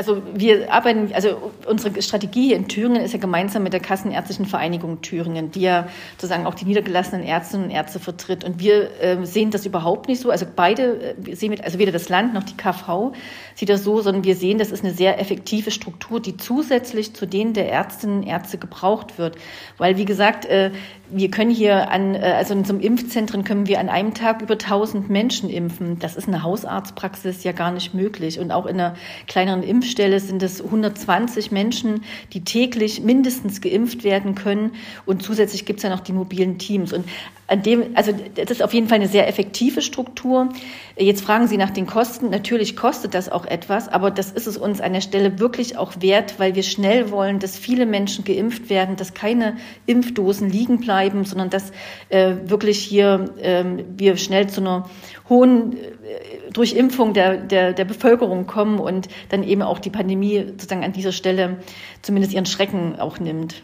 Also 0.00 0.22
wir 0.32 0.72
arbeiten, 0.72 1.12
also 1.12 1.52
unsere 1.66 2.00
Strategie 2.00 2.54
in 2.54 2.68
Thüringen 2.68 3.02
ist 3.02 3.12
ja 3.12 3.18
gemeinsam 3.18 3.64
mit 3.64 3.74
der 3.74 3.80
Kassenärztlichen 3.80 4.46
Vereinigung 4.46 5.02
Thüringen, 5.02 5.50
die 5.50 5.60
ja 5.60 5.88
sozusagen 6.12 6.46
auch 6.46 6.54
die 6.54 6.64
niedergelassenen 6.64 7.22
Ärztinnen 7.22 7.66
und 7.66 7.70
Ärzte 7.70 8.00
vertritt. 8.00 8.42
Und 8.42 8.60
wir 8.60 8.98
äh, 9.02 9.26
sehen 9.26 9.50
das 9.50 9.66
überhaupt 9.66 10.08
nicht 10.08 10.22
so. 10.22 10.30
Also 10.30 10.46
beide 10.56 11.14
äh, 11.22 11.34
sehen, 11.34 11.50
mit, 11.50 11.62
also 11.62 11.78
weder 11.78 11.92
das 11.92 12.08
Land 12.08 12.32
noch 12.32 12.44
die 12.44 12.56
KV 12.56 13.12
sieht 13.54 13.68
das 13.68 13.84
so, 13.84 14.00
sondern 14.00 14.24
wir 14.24 14.36
sehen, 14.36 14.56
das 14.56 14.70
ist 14.70 14.82
eine 14.82 14.94
sehr 14.94 15.20
effektive 15.20 15.70
Struktur, 15.70 16.18
die 16.18 16.38
zusätzlich 16.38 17.12
zu 17.12 17.26
denen 17.26 17.52
der 17.52 17.70
Ärztinnen 17.70 18.20
und 18.20 18.26
Ärzte 18.26 18.56
gebraucht 18.56 19.18
wird. 19.18 19.36
Weil, 19.76 19.98
wie 19.98 20.06
gesagt, 20.06 20.46
äh, 20.46 20.70
wir 21.10 21.30
können 21.30 21.50
hier 21.50 21.90
an, 21.90 22.14
äh, 22.14 22.20
also 22.20 22.54
in 22.54 22.64
so 22.64 22.72
einem 22.72 22.80
Impfzentren 22.80 23.44
können 23.44 23.66
wir 23.66 23.80
an 23.80 23.88
einem 23.88 24.14
Tag 24.14 24.42
über 24.42 24.54
1000 24.54 25.10
Menschen 25.10 25.50
impfen. 25.50 25.98
Das 25.98 26.16
ist 26.16 26.28
eine 26.28 26.42
Hausarztpraxis 26.42 27.44
ja 27.44 27.52
gar 27.52 27.70
nicht 27.70 27.94
möglich. 27.94 28.38
Und 28.38 28.50
auch 28.50 28.66
in 28.66 28.80
einer 28.80 28.94
kleineren 29.26 29.62
Impfstelle 29.90 30.20
sind 30.20 30.40
es 30.44 30.62
120 30.62 31.50
Menschen, 31.50 32.04
die 32.32 32.44
täglich 32.44 33.02
mindestens 33.02 33.60
geimpft 33.60 34.04
werden 34.04 34.36
können. 34.36 34.70
Und 35.04 35.24
zusätzlich 35.24 35.64
gibt 35.64 35.80
es 35.80 35.82
ja 35.82 35.90
noch 35.90 35.98
die 35.98 36.12
mobilen 36.12 36.58
Teams. 36.58 36.92
Und 36.92 37.06
an 37.48 37.64
dem, 37.64 37.96
also 37.96 38.12
das 38.36 38.52
ist 38.52 38.62
auf 38.62 38.72
jeden 38.72 38.86
Fall 38.86 38.98
eine 38.98 39.08
sehr 39.08 39.26
effektive 39.26 39.82
Struktur. 39.82 40.50
Jetzt 40.96 41.24
fragen 41.24 41.48
Sie 41.48 41.56
nach 41.56 41.70
den 41.70 41.86
Kosten. 41.86 42.30
Natürlich 42.30 42.76
kostet 42.76 43.14
das 43.14 43.28
auch 43.28 43.44
etwas, 43.44 43.88
aber 43.88 44.12
das 44.12 44.30
ist 44.30 44.46
es 44.46 44.56
uns 44.56 44.80
an 44.80 44.92
der 44.92 45.00
Stelle 45.00 45.40
wirklich 45.40 45.76
auch 45.76 45.94
wert, 45.98 46.38
weil 46.38 46.54
wir 46.54 46.62
schnell 46.62 47.10
wollen, 47.10 47.40
dass 47.40 47.58
viele 47.58 47.84
Menschen 47.84 48.24
geimpft 48.24 48.70
werden, 48.70 48.94
dass 48.94 49.14
keine 49.14 49.56
Impfdosen 49.86 50.48
liegen 50.48 50.78
bleiben, 50.78 51.24
sondern 51.24 51.50
dass 51.50 51.72
äh, 52.10 52.36
wirklich 52.44 52.78
hier 52.78 53.34
äh, 53.42 53.64
wir 53.96 54.16
schnell 54.16 54.48
zu 54.48 54.60
einer 54.60 54.88
hohen 55.30 55.72
äh, 55.74 56.50
Durchimpfung 56.52 57.14
der, 57.14 57.38
der, 57.38 57.72
der 57.72 57.84
Bevölkerung 57.86 58.46
kommen 58.46 58.78
und 58.78 59.08
dann 59.30 59.42
eben 59.42 59.62
auch 59.62 59.78
die 59.78 59.90
Pandemie 59.90 60.44
sozusagen 60.46 60.84
an 60.84 60.92
dieser 60.92 61.12
Stelle 61.12 61.58
zumindest 62.02 62.34
ihren 62.34 62.46
Schrecken 62.46 63.00
auch 63.00 63.18
nimmt. 63.18 63.62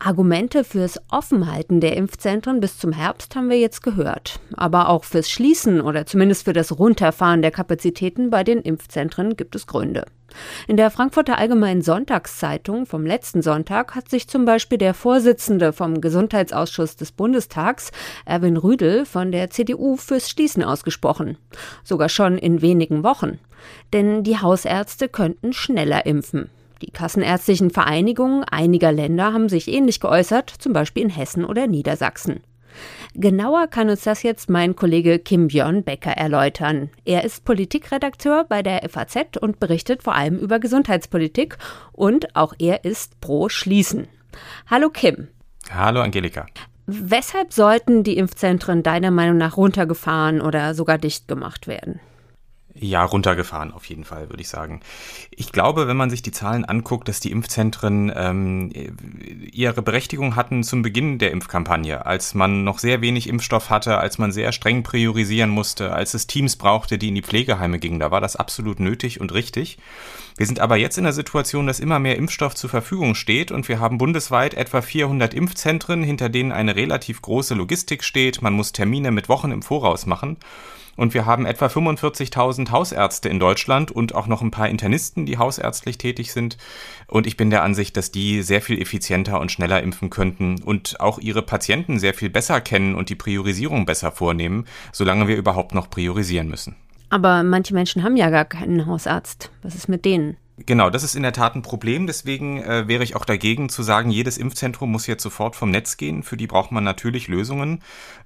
Argumente 0.00 0.62
fürs 0.62 1.00
Offenhalten 1.10 1.80
der 1.80 1.96
Impfzentren 1.96 2.60
bis 2.60 2.78
zum 2.78 2.92
Herbst 2.92 3.34
haben 3.34 3.50
wir 3.50 3.58
jetzt 3.58 3.82
gehört. 3.82 4.38
Aber 4.56 4.88
auch 4.90 5.02
fürs 5.02 5.28
Schließen 5.28 5.80
oder 5.80 6.06
zumindest 6.06 6.44
für 6.44 6.52
das 6.52 6.78
Runterfahren 6.78 7.42
der 7.42 7.50
Kapazitäten 7.50 8.30
bei 8.30 8.44
den 8.44 8.60
Impfzentren 8.60 9.36
gibt 9.36 9.56
es 9.56 9.66
Gründe. 9.66 10.04
In 10.68 10.76
der 10.76 10.92
Frankfurter 10.92 11.38
Allgemeinen 11.38 11.82
Sonntagszeitung 11.82 12.86
vom 12.86 13.06
letzten 13.06 13.42
Sonntag 13.42 13.96
hat 13.96 14.08
sich 14.08 14.28
zum 14.28 14.44
Beispiel 14.44 14.78
der 14.78 14.94
Vorsitzende 14.94 15.72
vom 15.72 16.00
Gesundheitsausschuss 16.00 16.94
des 16.94 17.10
Bundestags, 17.10 17.90
Erwin 18.24 18.56
Rüdel, 18.56 19.04
von 19.04 19.32
der 19.32 19.50
CDU 19.50 19.96
fürs 19.96 20.30
Schließen 20.30 20.62
ausgesprochen. 20.62 21.38
Sogar 21.82 22.08
schon 22.08 22.38
in 22.38 22.62
wenigen 22.62 23.02
Wochen. 23.02 23.40
Denn 23.92 24.22
die 24.22 24.38
Hausärzte 24.38 25.08
könnten 25.08 25.52
schneller 25.52 26.06
impfen. 26.06 26.50
Die 26.82 26.90
kassenärztlichen 26.90 27.70
Vereinigungen 27.70 28.44
einiger 28.44 28.92
Länder 28.92 29.32
haben 29.32 29.48
sich 29.48 29.68
ähnlich 29.68 30.00
geäußert, 30.00 30.50
zum 30.50 30.72
Beispiel 30.72 31.02
in 31.02 31.10
Hessen 31.10 31.44
oder 31.44 31.66
Niedersachsen. 31.66 32.40
Genauer 33.14 33.66
kann 33.66 33.88
uns 33.88 34.04
das 34.04 34.22
jetzt 34.22 34.48
mein 34.48 34.76
Kollege 34.76 35.18
Kim 35.18 35.48
Björn 35.48 35.82
Becker 35.82 36.12
erläutern. 36.12 36.90
Er 37.04 37.24
ist 37.24 37.44
Politikredakteur 37.44 38.44
bei 38.44 38.62
der 38.62 38.88
FAZ 38.88 39.36
und 39.40 39.58
berichtet 39.58 40.02
vor 40.02 40.14
allem 40.14 40.38
über 40.38 40.60
Gesundheitspolitik 40.60 41.58
und 41.92 42.36
auch 42.36 42.54
er 42.58 42.84
ist 42.84 43.20
pro 43.20 43.48
Schließen. 43.48 44.06
Hallo 44.70 44.90
Kim. 44.90 45.28
Hallo 45.70 46.00
Angelika. 46.00 46.46
Weshalb 46.86 47.52
sollten 47.52 48.04
die 48.04 48.16
Impfzentren 48.16 48.82
deiner 48.82 49.10
Meinung 49.10 49.36
nach 49.36 49.56
runtergefahren 49.56 50.40
oder 50.40 50.74
sogar 50.74 50.96
dicht 50.96 51.28
gemacht 51.28 51.66
werden? 51.66 52.00
Ja, 52.80 53.04
runtergefahren 53.04 53.72
auf 53.72 53.86
jeden 53.86 54.04
Fall, 54.04 54.30
würde 54.30 54.40
ich 54.40 54.48
sagen. 54.48 54.80
Ich 55.30 55.50
glaube, 55.50 55.88
wenn 55.88 55.96
man 55.96 56.10
sich 56.10 56.22
die 56.22 56.30
Zahlen 56.30 56.64
anguckt, 56.64 57.08
dass 57.08 57.18
die 57.18 57.32
Impfzentren 57.32 58.12
ähm, 58.14 58.70
ihre 59.52 59.82
Berechtigung 59.82 60.36
hatten 60.36 60.62
zum 60.62 60.82
Beginn 60.82 61.18
der 61.18 61.32
Impfkampagne, 61.32 62.06
als 62.06 62.34
man 62.34 62.62
noch 62.62 62.78
sehr 62.78 63.00
wenig 63.00 63.28
Impfstoff 63.28 63.70
hatte, 63.70 63.98
als 63.98 64.18
man 64.18 64.30
sehr 64.30 64.52
streng 64.52 64.84
priorisieren 64.84 65.50
musste, 65.50 65.92
als 65.92 66.14
es 66.14 66.28
Teams 66.28 66.54
brauchte, 66.56 66.98
die 66.98 67.08
in 67.08 67.16
die 67.16 67.22
Pflegeheime 67.22 67.80
gingen. 67.80 67.98
Da 67.98 68.12
war 68.12 68.20
das 68.20 68.36
absolut 68.36 68.78
nötig 68.78 69.20
und 69.20 69.34
richtig. 69.34 69.78
Wir 70.36 70.46
sind 70.46 70.60
aber 70.60 70.76
jetzt 70.76 70.98
in 70.98 71.04
der 71.04 71.12
Situation, 71.12 71.66
dass 71.66 71.80
immer 71.80 71.98
mehr 71.98 72.16
Impfstoff 72.16 72.54
zur 72.54 72.70
Verfügung 72.70 73.16
steht 73.16 73.50
und 73.50 73.68
wir 73.68 73.80
haben 73.80 73.98
bundesweit 73.98 74.54
etwa 74.54 74.82
400 74.82 75.34
Impfzentren, 75.34 76.04
hinter 76.04 76.28
denen 76.28 76.52
eine 76.52 76.76
relativ 76.76 77.22
große 77.22 77.56
Logistik 77.56 78.04
steht. 78.04 78.40
Man 78.40 78.52
muss 78.52 78.70
Termine 78.70 79.10
mit 79.10 79.28
Wochen 79.28 79.50
im 79.50 79.62
Voraus 79.62 80.06
machen. 80.06 80.36
Und 80.98 81.14
wir 81.14 81.26
haben 81.26 81.46
etwa 81.46 81.66
45.000 81.66 82.72
Hausärzte 82.72 83.28
in 83.28 83.38
Deutschland 83.38 83.92
und 83.92 84.16
auch 84.16 84.26
noch 84.26 84.42
ein 84.42 84.50
paar 84.50 84.68
Internisten, 84.68 85.26
die 85.26 85.38
hausärztlich 85.38 85.96
tätig 85.96 86.32
sind. 86.32 86.58
Und 87.06 87.28
ich 87.28 87.36
bin 87.36 87.50
der 87.50 87.62
Ansicht, 87.62 87.96
dass 87.96 88.10
die 88.10 88.42
sehr 88.42 88.60
viel 88.60 88.82
effizienter 88.82 89.38
und 89.38 89.52
schneller 89.52 89.80
impfen 89.80 90.10
könnten 90.10 90.60
und 90.60 90.98
auch 90.98 91.20
ihre 91.20 91.42
Patienten 91.42 92.00
sehr 92.00 92.14
viel 92.14 92.30
besser 92.30 92.60
kennen 92.60 92.96
und 92.96 93.10
die 93.10 93.14
Priorisierung 93.14 93.86
besser 93.86 94.10
vornehmen, 94.10 94.64
solange 94.92 95.28
wir 95.28 95.36
überhaupt 95.36 95.72
noch 95.72 95.88
priorisieren 95.88 96.48
müssen. 96.48 96.74
Aber 97.10 97.44
manche 97.44 97.74
Menschen 97.74 98.02
haben 98.02 98.16
ja 98.16 98.28
gar 98.30 98.44
keinen 98.44 98.86
Hausarzt. 98.86 99.52
Was 99.62 99.76
ist 99.76 99.88
mit 99.88 100.04
denen? 100.04 100.36
Genau, 100.66 100.90
das 100.90 101.04
ist 101.04 101.14
in 101.14 101.22
der 101.22 101.32
Tat 101.32 101.54
ein 101.54 101.62
Problem. 101.62 102.08
Deswegen 102.08 102.60
äh, 102.60 102.88
wäre 102.88 103.04
ich 103.04 103.14
auch 103.14 103.24
dagegen 103.24 103.68
zu 103.68 103.84
sagen, 103.84 104.10
jedes 104.10 104.38
Impfzentrum 104.38 104.90
muss 104.90 105.06
jetzt 105.06 105.22
sofort 105.22 105.54
vom 105.54 105.70
Netz 105.70 105.96
gehen. 105.96 106.24
Für 106.24 106.36
die 106.36 106.48
braucht 106.48 106.72
man 106.72 106.82
natürlich 106.82 107.28
Lösungen. 107.28 107.80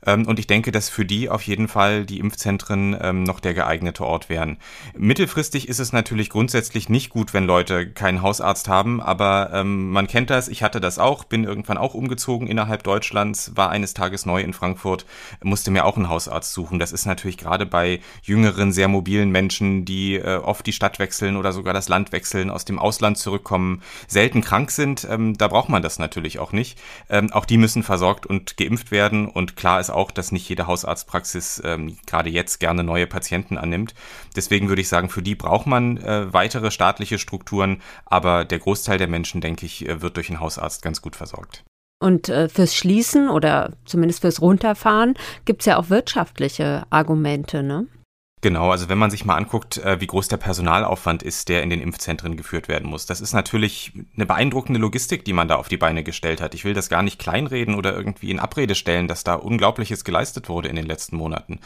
Ähm, 0.07 0.27
und 0.27 0.39
ich 0.39 0.47
denke, 0.47 0.73
dass 0.73 0.89
für 0.89 1.05
die 1.05 1.29
auf 1.29 1.43
jeden 1.43 1.69
Fall 1.69 2.07
die 2.07 2.21
Impfzentren 2.21 2.97
ähm, 2.99 3.25
noch 3.25 3.39
der 3.39 3.53
geeignete 3.53 4.07
Ort 4.07 4.31
wären. 4.31 4.57
Mittelfristig 4.97 5.69
ist 5.69 5.79
es 5.79 5.93
natürlich 5.93 6.31
grundsätzlich 6.31 6.89
nicht 6.89 7.11
gut, 7.11 7.35
wenn 7.35 7.45
Leute 7.45 7.91
keinen 7.91 8.23
Hausarzt 8.23 8.67
haben. 8.67 9.03
Aber 9.03 9.51
ähm, 9.53 9.91
man 9.91 10.07
kennt 10.07 10.31
das. 10.31 10.49
Ich 10.49 10.62
hatte 10.62 10.81
das 10.81 10.99
auch, 10.99 11.25
bin 11.25 11.45
irgendwann 11.45 11.77
auch 11.77 11.93
umgezogen 11.93 12.47
innerhalb 12.47 12.83
Deutschlands, 12.83 13.53
war 13.57 13.69
eines 13.69 13.93
Tages 13.93 14.25
neu 14.25 14.41
in 14.41 14.55
Frankfurt, 14.55 15.05
musste 15.43 15.71
mir 15.71 15.85
auch 15.85 15.97
einen 15.97 16.09
Hausarzt 16.09 16.55
suchen. 16.55 16.79
Das 16.79 16.93
ist 16.93 17.05
natürlich 17.05 17.37
gerade 17.37 17.67
bei 17.67 18.01
jüngeren, 18.23 18.73
sehr 18.73 18.89
mobilen 18.89 19.31
Menschen, 19.31 19.85
die 19.85 20.15
äh, 20.15 20.37
oft 20.37 20.67
die 20.67 20.73
Stadt 20.73 20.99
wechseln 20.99 21.37
oder 21.37 21.53
sogar 21.53 21.75
das 21.75 21.91
Land 21.91 22.11
wechseln 22.11 22.22
wechseln, 22.23 22.50
aus 22.50 22.64
dem 22.64 22.79
Ausland 22.79 23.19
zurückkommen, 23.19 23.83
selten 24.07 24.43
krank 24.43 24.71
sind, 24.71 25.05
ähm, 25.11 25.37
da 25.37 25.49
braucht 25.49 25.69
man 25.69 25.83
das 25.83 25.99
natürlich 25.99 26.38
auch 26.38 26.52
nicht. 26.52 26.79
Ähm, 27.11 27.33
auch 27.33 27.45
die 27.45 27.57
müssen 27.57 27.83
versorgt 27.83 28.26
und 28.26 28.57
geimpft 28.57 28.93
werden. 28.93 29.26
Und 29.26 29.57
klar 29.57 29.81
ist 29.81 29.91
auch, 29.91 30.12
dass 30.12 30.31
nicht 30.31 30.49
jede 30.49 30.69
Hausarztpraxis 30.69 31.61
ähm, 31.64 31.97
gerade 32.07 32.31
jetzt 32.31 32.61
gerne 32.61 32.85
neue 32.85 33.09
Patienten 33.09 33.59
annimmt. 33.59 33.95
Deswegen 34.37 34.69
würde 34.69 34.83
ich 34.83 34.88
sagen, 34.88 35.09
für 35.09 35.23
die 35.23 35.35
braucht 35.35 35.67
man 35.67 35.97
äh, 35.97 36.33
weitere 36.33 36.71
staatliche 36.71 37.19
Strukturen. 37.19 37.83
Aber 38.05 38.45
der 38.45 38.61
Großteil 38.61 38.99
der 38.99 39.09
Menschen, 39.09 39.41
denke 39.41 39.67
ich, 39.67 39.88
äh, 39.88 40.00
wird 40.00 40.17
durch 40.17 40.31
einen 40.31 40.41
Hausarzt 40.41 40.83
ganz 40.83 41.02
gut 41.02 41.17
versorgt. 41.17 41.64
Und 41.99 42.29
äh, 42.29 42.49
fürs 42.49 42.75
Schließen 42.75 43.29
oder 43.29 43.73
zumindest 43.85 44.21
fürs 44.21 44.41
Runterfahren 44.41 45.14
gibt 45.45 45.62
es 45.62 45.67
ja 45.67 45.76
auch 45.76 45.91
wirtschaftliche 45.91 46.85
Argumente, 46.91 47.62
ne? 47.64 47.87
Genau, 48.43 48.73
also 48.73 48.89
wenn 48.89 48.99
man 48.99 49.13
sich 49.13 49.25
mal 49.25 49.37
anguckt, 49.37 49.79
äh, 49.79 50.01
wie 50.01 50.07
groß 50.09 50.27
der 50.27 50.37
Personalaufwand 50.37 51.23
ist, 51.23 51.49
der 51.49 51.63
in 51.63 51.71
den 51.71 51.81
Impfzentren 51.81 52.37
geführt 52.37 52.67
werden 52.67 52.91
muss. 52.91 53.07
Das 53.07 53.21
ist 53.21 53.35
natürlich 53.35 53.93
eine 54.17 54.27
beeindruckende 54.27 54.81
Logistik, 54.81 55.25
die 55.25 55.33
man 55.33 55.47
da 55.47 55.55
auf 55.55 55.69
die 55.69 55.77
Beine 55.77 56.03
gestellt 56.03 56.41
hat. 56.41 56.53
Ich 56.53 56.65
will 56.65 56.75
das 56.75 56.89
gar 56.89 57.05
nicht 57.05 57.21
kleinreden 57.21 57.77
oder 57.77 57.95
irgendwie 57.95 58.33
in 58.33 58.41
Abrede 58.41 58.75
stellen, 58.75 59.07
dass 59.07 59.23
da 59.23 59.35
Unglaubliches 59.35 60.03
geleistet 60.03 60.49
wurde 60.49 60.69
in 60.69 60.75
den 60.75 60.87
letzten 60.87 61.19
Monaten. 61.19 61.61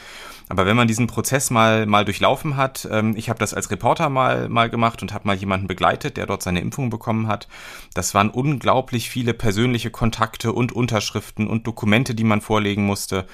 Aber 0.51 0.67
wenn 0.67 0.77
man 0.77 0.87
diesen 0.87 1.07
Prozess 1.07 1.51
mal, 1.51 1.87
mal 1.87 2.05
durchlaufen 2.05 2.59
hat, 2.59 2.87
ähm, 2.93 3.17
ich 3.17 3.31
habe 3.31 3.39
das 3.39 3.55
als 3.55 3.71
Reporter 3.71 4.11
mal, 4.11 4.51
mal 4.51 4.69
gemacht 4.69 5.01
und 5.01 5.15
habe 5.15 5.27
mal 5.27 5.37
jemanden 5.37 5.69
begleitet, 5.69 6.19
der 6.19 6.27
dort 6.27 6.43
seine 6.43 6.61
Impfung 6.61 6.91
bekommen 6.91 7.27
hat. 7.27 7.49
Das 7.95 8.13
waren 8.13 8.29
unglaublich 8.29 9.09
viele 9.09 9.33
persönliche 9.33 9.91
Kontakte 9.91 10.53
und 10.53 10.73
Unterschriften 10.73 11.47
und 11.47 11.67
Dokumente, 11.67 12.15
die 12.15 12.25
man 12.25 12.43
vorlegen 12.43 12.85
musste. 12.85 13.25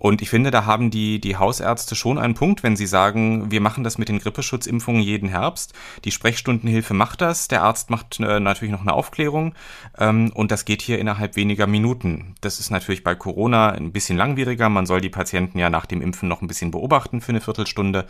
Und 0.00 0.22
ich 0.22 0.30
finde, 0.30 0.50
da 0.50 0.64
haben 0.64 0.90
die, 0.90 1.20
die 1.20 1.36
Hausärzte 1.36 1.94
schon 1.94 2.18
einen 2.18 2.32
Punkt, 2.32 2.62
wenn 2.62 2.74
sie 2.74 2.86
sagen, 2.86 3.50
wir 3.50 3.60
machen 3.60 3.84
das 3.84 3.98
mit 3.98 4.08
den 4.08 4.18
Grippeschutzimpfungen 4.18 5.02
jeden 5.02 5.28
Herbst. 5.28 5.74
Die 6.06 6.10
Sprechstundenhilfe 6.10 6.94
macht 6.94 7.20
das, 7.20 7.48
der 7.48 7.62
Arzt 7.62 7.90
macht 7.90 8.18
äh, 8.18 8.40
natürlich 8.40 8.72
noch 8.72 8.80
eine 8.80 8.94
Aufklärung 8.94 9.54
ähm, 9.98 10.32
und 10.34 10.50
das 10.50 10.64
geht 10.64 10.80
hier 10.80 10.98
innerhalb 10.98 11.36
weniger 11.36 11.66
Minuten. 11.66 12.34
Das 12.40 12.60
ist 12.60 12.70
natürlich 12.70 13.04
bei 13.04 13.14
Corona 13.14 13.72
ein 13.72 13.92
bisschen 13.92 14.16
langwieriger. 14.16 14.70
Man 14.70 14.86
soll 14.86 15.02
die 15.02 15.10
Patienten 15.10 15.58
ja 15.58 15.68
nach 15.68 15.84
dem 15.84 16.00
Impfen 16.00 16.30
noch 16.30 16.40
ein 16.40 16.48
bisschen 16.48 16.70
beobachten 16.70 17.20
für 17.20 17.32
eine 17.32 17.42
Viertelstunde. 17.42 18.06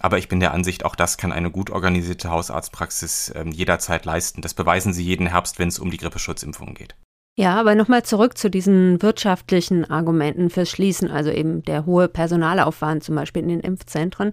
Aber 0.00 0.16
ich 0.16 0.28
bin 0.28 0.40
der 0.40 0.54
Ansicht, 0.54 0.86
auch 0.86 0.96
das 0.96 1.18
kann 1.18 1.30
eine 1.30 1.50
gut 1.50 1.68
organisierte 1.68 2.30
Hausarztpraxis 2.30 3.28
äh, 3.28 3.44
jederzeit 3.50 4.06
leisten. 4.06 4.40
Das 4.40 4.54
beweisen 4.54 4.94
sie 4.94 5.04
jeden 5.04 5.26
Herbst, 5.26 5.58
wenn 5.58 5.68
es 5.68 5.78
um 5.78 5.90
die 5.90 5.98
Grippeschutzimpfungen 5.98 6.74
geht. 6.74 6.94
Ja, 7.36 7.56
aber 7.56 7.74
nochmal 7.74 8.04
zurück 8.04 8.38
zu 8.38 8.48
diesen 8.48 9.02
wirtschaftlichen 9.02 9.90
Argumenten 9.90 10.50
fürs 10.50 10.70
Schließen, 10.70 11.10
also 11.10 11.30
eben 11.30 11.64
der 11.64 11.84
hohe 11.84 12.06
Personalaufwand 12.06 13.02
zum 13.02 13.16
Beispiel 13.16 13.42
in 13.42 13.48
den 13.48 13.60
Impfzentren. 13.60 14.32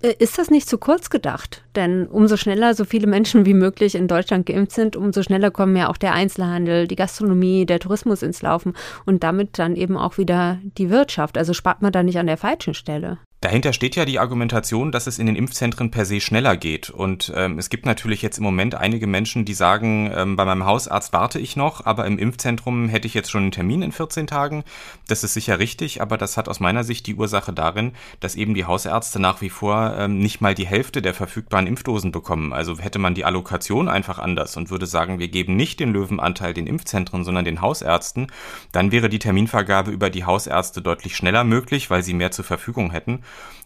Äh, 0.00 0.14
ist 0.20 0.38
das 0.38 0.48
nicht 0.48 0.68
zu 0.68 0.78
kurz 0.78 1.10
gedacht? 1.10 1.64
Denn 1.74 2.06
umso 2.06 2.36
schneller 2.36 2.74
so 2.74 2.84
viele 2.84 3.08
Menschen 3.08 3.46
wie 3.46 3.54
möglich 3.54 3.96
in 3.96 4.06
Deutschland 4.06 4.46
geimpft 4.46 4.72
sind, 4.72 4.94
umso 4.94 5.24
schneller 5.24 5.50
kommen 5.50 5.74
ja 5.76 5.88
auch 5.88 5.96
der 5.96 6.12
Einzelhandel, 6.12 6.86
die 6.86 6.94
Gastronomie, 6.94 7.66
der 7.66 7.80
Tourismus 7.80 8.22
ins 8.22 8.42
Laufen 8.42 8.74
und 9.06 9.24
damit 9.24 9.58
dann 9.58 9.74
eben 9.74 9.96
auch 9.96 10.16
wieder 10.16 10.60
die 10.78 10.88
Wirtschaft. 10.88 11.36
Also 11.36 11.52
spart 11.52 11.82
man 11.82 11.90
da 11.90 12.04
nicht 12.04 12.18
an 12.20 12.28
der 12.28 12.36
falschen 12.36 12.74
Stelle. 12.74 13.18
Dahinter 13.42 13.74
steht 13.74 13.96
ja 13.96 14.06
die 14.06 14.18
Argumentation, 14.18 14.90
dass 14.92 15.06
es 15.06 15.18
in 15.18 15.26
den 15.26 15.36
Impfzentren 15.36 15.90
per 15.90 16.06
se 16.06 16.22
schneller 16.22 16.56
geht. 16.56 16.88
Und 16.88 17.30
ähm, 17.36 17.58
es 17.58 17.68
gibt 17.68 17.84
natürlich 17.84 18.22
jetzt 18.22 18.38
im 18.38 18.44
Moment 18.44 18.74
einige 18.74 19.06
Menschen, 19.06 19.44
die 19.44 19.52
sagen, 19.52 20.10
ähm, 20.14 20.36
bei 20.36 20.46
meinem 20.46 20.64
Hausarzt 20.64 21.12
warte 21.12 21.38
ich 21.38 21.54
noch, 21.54 21.84
aber 21.84 22.06
im 22.06 22.18
Impfzentrum 22.18 22.88
hätte 22.88 23.06
ich 23.06 23.12
jetzt 23.12 23.30
schon 23.30 23.42
einen 23.42 23.52
Termin 23.52 23.82
in 23.82 23.92
14 23.92 24.26
Tagen. 24.26 24.64
Das 25.06 25.22
ist 25.22 25.34
sicher 25.34 25.58
richtig, 25.58 26.00
aber 26.00 26.16
das 26.16 26.38
hat 26.38 26.48
aus 26.48 26.60
meiner 26.60 26.82
Sicht 26.82 27.06
die 27.06 27.14
Ursache 27.14 27.52
darin, 27.52 27.92
dass 28.20 28.36
eben 28.36 28.54
die 28.54 28.64
Hausärzte 28.64 29.20
nach 29.20 29.42
wie 29.42 29.50
vor 29.50 29.94
ähm, 29.98 30.18
nicht 30.18 30.40
mal 30.40 30.54
die 30.54 30.66
Hälfte 30.66 31.02
der 31.02 31.12
verfügbaren 31.12 31.66
Impfdosen 31.66 32.12
bekommen. 32.12 32.54
Also 32.54 32.78
hätte 32.78 32.98
man 32.98 33.14
die 33.14 33.26
Allokation 33.26 33.90
einfach 33.90 34.18
anders 34.18 34.56
und 34.56 34.70
würde 34.70 34.86
sagen, 34.86 35.18
wir 35.18 35.28
geben 35.28 35.56
nicht 35.56 35.78
den 35.78 35.92
Löwenanteil 35.92 36.54
den 36.54 36.66
Impfzentren, 36.66 37.22
sondern 37.22 37.44
den 37.44 37.60
Hausärzten, 37.60 38.28
dann 38.72 38.92
wäre 38.92 39.10
die 39.10 39.18
Terminvergabe 39.18 39.90
über 39.90 40.08
die 40.08 40.24
Hausärzte 40.24 40.80
deutlich 40.80 41.14
schneller 41.14 41.44
möglich, 41.44 41.90
weil 41.90 42.02
sie 42.02 42.14
mehr 42.14 42.30
zur 42.30 42.46
Verfügung 42.46 42.90
hätten. 42.92 43.20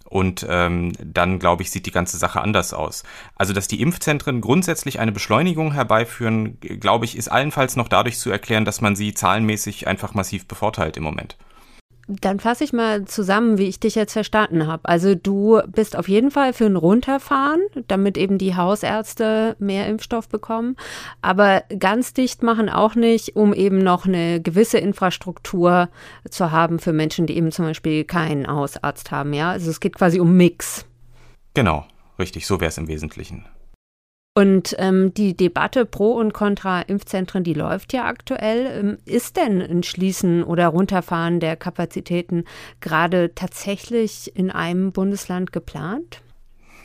Und 0.04 0.44
ähm, 0.48 0.92
dann, 0.98 1.38
glaube 1.38 1.62
ich, 1.62 1.70
sieht 1.70 1.86
die 1.86 1.92
ganze 1.92 2.16
Sache 2.16 2.40
anders 2.40 2.74
aus. 2.74 3.04
Also, 3.36 3.52
dass 3.52 3.68
die 3.68 3.80
Impfzentren 3.80 4.40
grundsätzlich 4.40 4.98
eine 4.98 5.12
Beschleunigung 5.12 5.72
herbeiführen, 5.72 6.58
glaube 6.60 7.04
ich, 7.04 7.16
ist 7.16 7.28
allenfalls 7.28 7.76
noch 7.76 7.86
dadurch 7.86 8.18
zu 8.18 8.28
erklären, 8.30 8.64
dass 8.64 8.80
man 8.80 8.96
sie 8.96 9.14
zahlenmäßig 9.14 9.86
einfach 9.86 10.12
massiv 10.12 10.46
bevorteilt 10.46 10.96
im 10.96 11.04
Moment. 11.04 11.36
Dann 12.20 12.40
fasse 12.40 12.64
ich 12.64 12.72
mal 12.72 13.04
zusammen, 13.04 13.56
wie 13.56 13.68
ich 13.68 13.78
dich 13.78 13.94
jetzt 13.94 14.14
verstanden 14.14 14.66
habe. 14.66 14.88
Also 14.88 15.14
du 15.14 15.60
bist 15.68 15.96
auf 15.96 16.08
jeden 16.08 16.32
Fall 16.32 16.52
für 16.52 16.66
ein 16.66 16.74
Runterfahren, 16.74 17.60
damit 17.86 18.18
eben 18.18 18.36
die 18.36 18.56
Hausärzte 18.56 19.54
mehr 19.60 19.86
Impfstoff 19.86 20.28
bekommen, 20.28 20.76
aber 21.22 21.62
ganz 21.78 22.12
dicht 22.12 22.42
machen 22.42 22.68
auch 22.68 22.96
nicht, 22.96 23.36
um 23.36 23.54
eben 23.54 23.78
noch 23.78 24.06
eine 24.06 24.40
gewisse 24.40 24.78
Infrastruktur 24.78 25.88
zu 26.28 26.50
haben 26.50 26.80
für 26.80 26.92
Menschen, 26.92 27.26
die 27.26 27.36
eben 27.36 27.52
zum 27.52 27.66
Beispiel 27.66 28.02
keinen 28.04 28.48
Hausarzt 28.48 29.12
haben. 29.12 29.32
Ja, 29.32 29.52
also 29.52 29.70
es 29.70 29.78
geht 29.78 29.94
quasi 29.94 30.18
um 30.18 30.36
Mix. 30.36 30.86
Genau, 31.54 31.86
richtig, 32.18 32.46
so 32.46 32.60
wäre 32.60 32.70
es 32.70 32.78
im 32.78 32.88
Wesentlichen. 32.88 33.44
Und 34.34 34.76
ähm, 34.78 35.12
die 35.12 35.36
Debatte 35.36 35.84
pro 35.84 36.12
und 36.12 36.32
contra 36.32 36.82
Impfzentren, 36.82 37.42
die 37.42 37.54
läuft 37.54 37.92
ja 37.92 38.04
aktuell. 38.04 38.66
Ähm, 38.66 38.98
ist 39.04 39.36
denn 39.36 39.60
ein 39.60 39.82
Schließen 39.82 40.44
oder 40.44 40.68
Runterfahren 40.68 41.40
der 41.40 41.56
Kapazitäten 41.56 42.44
gerade 42.80 43.34
tatsächlich 43.34 44.34
in 44.36 44.50
einem 44.50 44.92
Bundesland 44.92 45.52
geplant? 45.52 46.22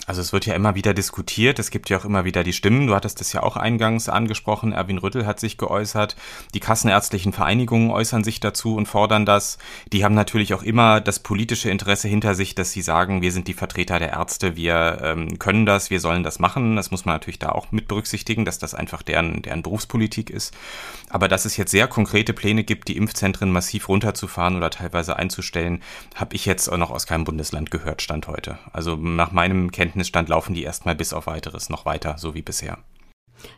Also 0.06 0.22
es 0.22 0.34
wird 0.34 0.46
ja 0.46 0.54
immer 0.54 0.76
wieder 0.76 0.94
diskutiert, 0.94 1.58
es 1.58 1.72
gibt 1.72 1.90
ja 1.90 1.98
auch 1.98 2.06
immer 2.06 2.26
wieder 2.26 2.44
die 2.44 2.54
Stimmen, 2.54 2.88
du 2.88 2.96
hattest 2.96 3.20
das 3.20 3.34
ja 3.34 3.42
auch 3.42 3.58
eingangs 3.58 4.08
angesprochen, 4.08 4.72
Erwin 4.72 5.00
Rüttel 5.00 5.26
hat 5.26 5.40
sich 5.40 5.58
geäußert, 5.58 6.16
die 6.54 6.60
kassenärztlichen 6.60 7.34
Vereinigungen 7.34 7.90
äußern 7.90 8.24
sich 8.24 8.40
dazu 8.40 8.76
und 8.76 8.86
fordern 8.86 9.26
das. 9.26 9.58
Die 9.92 10.04
haben 10.04 10.14
natürlich 10.14 10.54
auch 10.54 10.64
immer 10.64 11.02
das 11.02 11.20
politische 11.20 11.70
Interesse 11.70 12.08
hinter 12.08 12.36
sich, 12.36 12.54
dass 12.54 12.72
sie 12.72 12.82
sagen, 12.82 13.22
wir 13.22 13.32
sind 13.32 13.48
die 13.48 13.54
Vertreter 13.54 13.98
der 13.98 14.12
Ärzte, 14.12 14.56
wir 14.56 15.00
ähm, 15.02 15.40
können 15.40 15.66
das, 15.66 15.90
wir 15.90 16.00
sollen 16.00 16.24
das 16.24 16.40
machen. 16.40 16.76
Das 16.76 16.92
muss 16.92 17.06
man 17.06 17.16
natürlich 17.16 17.40
da 17.40 17.50
auch 17.50 17.72
mit 17.72 17.88
berücksichtigen, 17.88 18.46
dass 18.46 18.60
das 18.60 18.76
einfach 18.76 19.02
deren, 19.02 19.42
deren 19.42 19.64
Berufspolitik 19.64 20.30
ist. 20.30 20.54
Aber 21.10 21.28
dass 21.28 21.46
es 21.46 21.58
jetzt 21.58 21.72
sehr 21.72 21.88
konkrete 21.88 22.34
Pläne 22.34 22.64
gibt, 22.64 22.88
die 22.88 22.98
Impfzentren 22.98 23.52
massiv 23.52 23.90
runterzufahren 23.90 24.56
oder 24.56 24.70
teilweise 24.70 25.16
einzustellen, 25.16 25.82
habe 26.14 26.36
ich 26.36 26.46
jetzt 26.46 26.70
auch 26.70 26.78
noch 26.78 26.92
aus 26.92 27.08
keinem 27.08 27.24
Bundesland 27.24 27.72
gehört, 27.72 28.02
Stand 28.02 28.28
heute. 28.28 28.60
Also 28.72 28.96
nach 28.96 29.32
meinem 29.32 29.72
Kenntnis 29.72 29.95
Kenntnisstand 29.96 30.28
laufen 30.28 30.54
die 30.54 30.64
erstmal 30.64 30.94
bis 30.94 31.14
auf 31.14 31.26
weiteres 31.26 31.70
noch 31.70 31.86
weiter, 31.86 32.18
so 32.18 32.36
wie 32.36 32.42
bisher. 32.42 32.80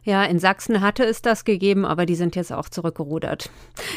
Ja, 0.03 0.24
in 0.24 0.38
Sachsen 0.38 0.82
hatte 0.82 1.03
es 1.03 1.24
das 1.24 1.46
gegeben, 1.46 1.84
aber 1.84 2.06
die 2.06 2.13
sind 2.13 2.36
jetzt 2.36 2.53
auch 2.53 2.70
zurückgerudert. 2.70 3.50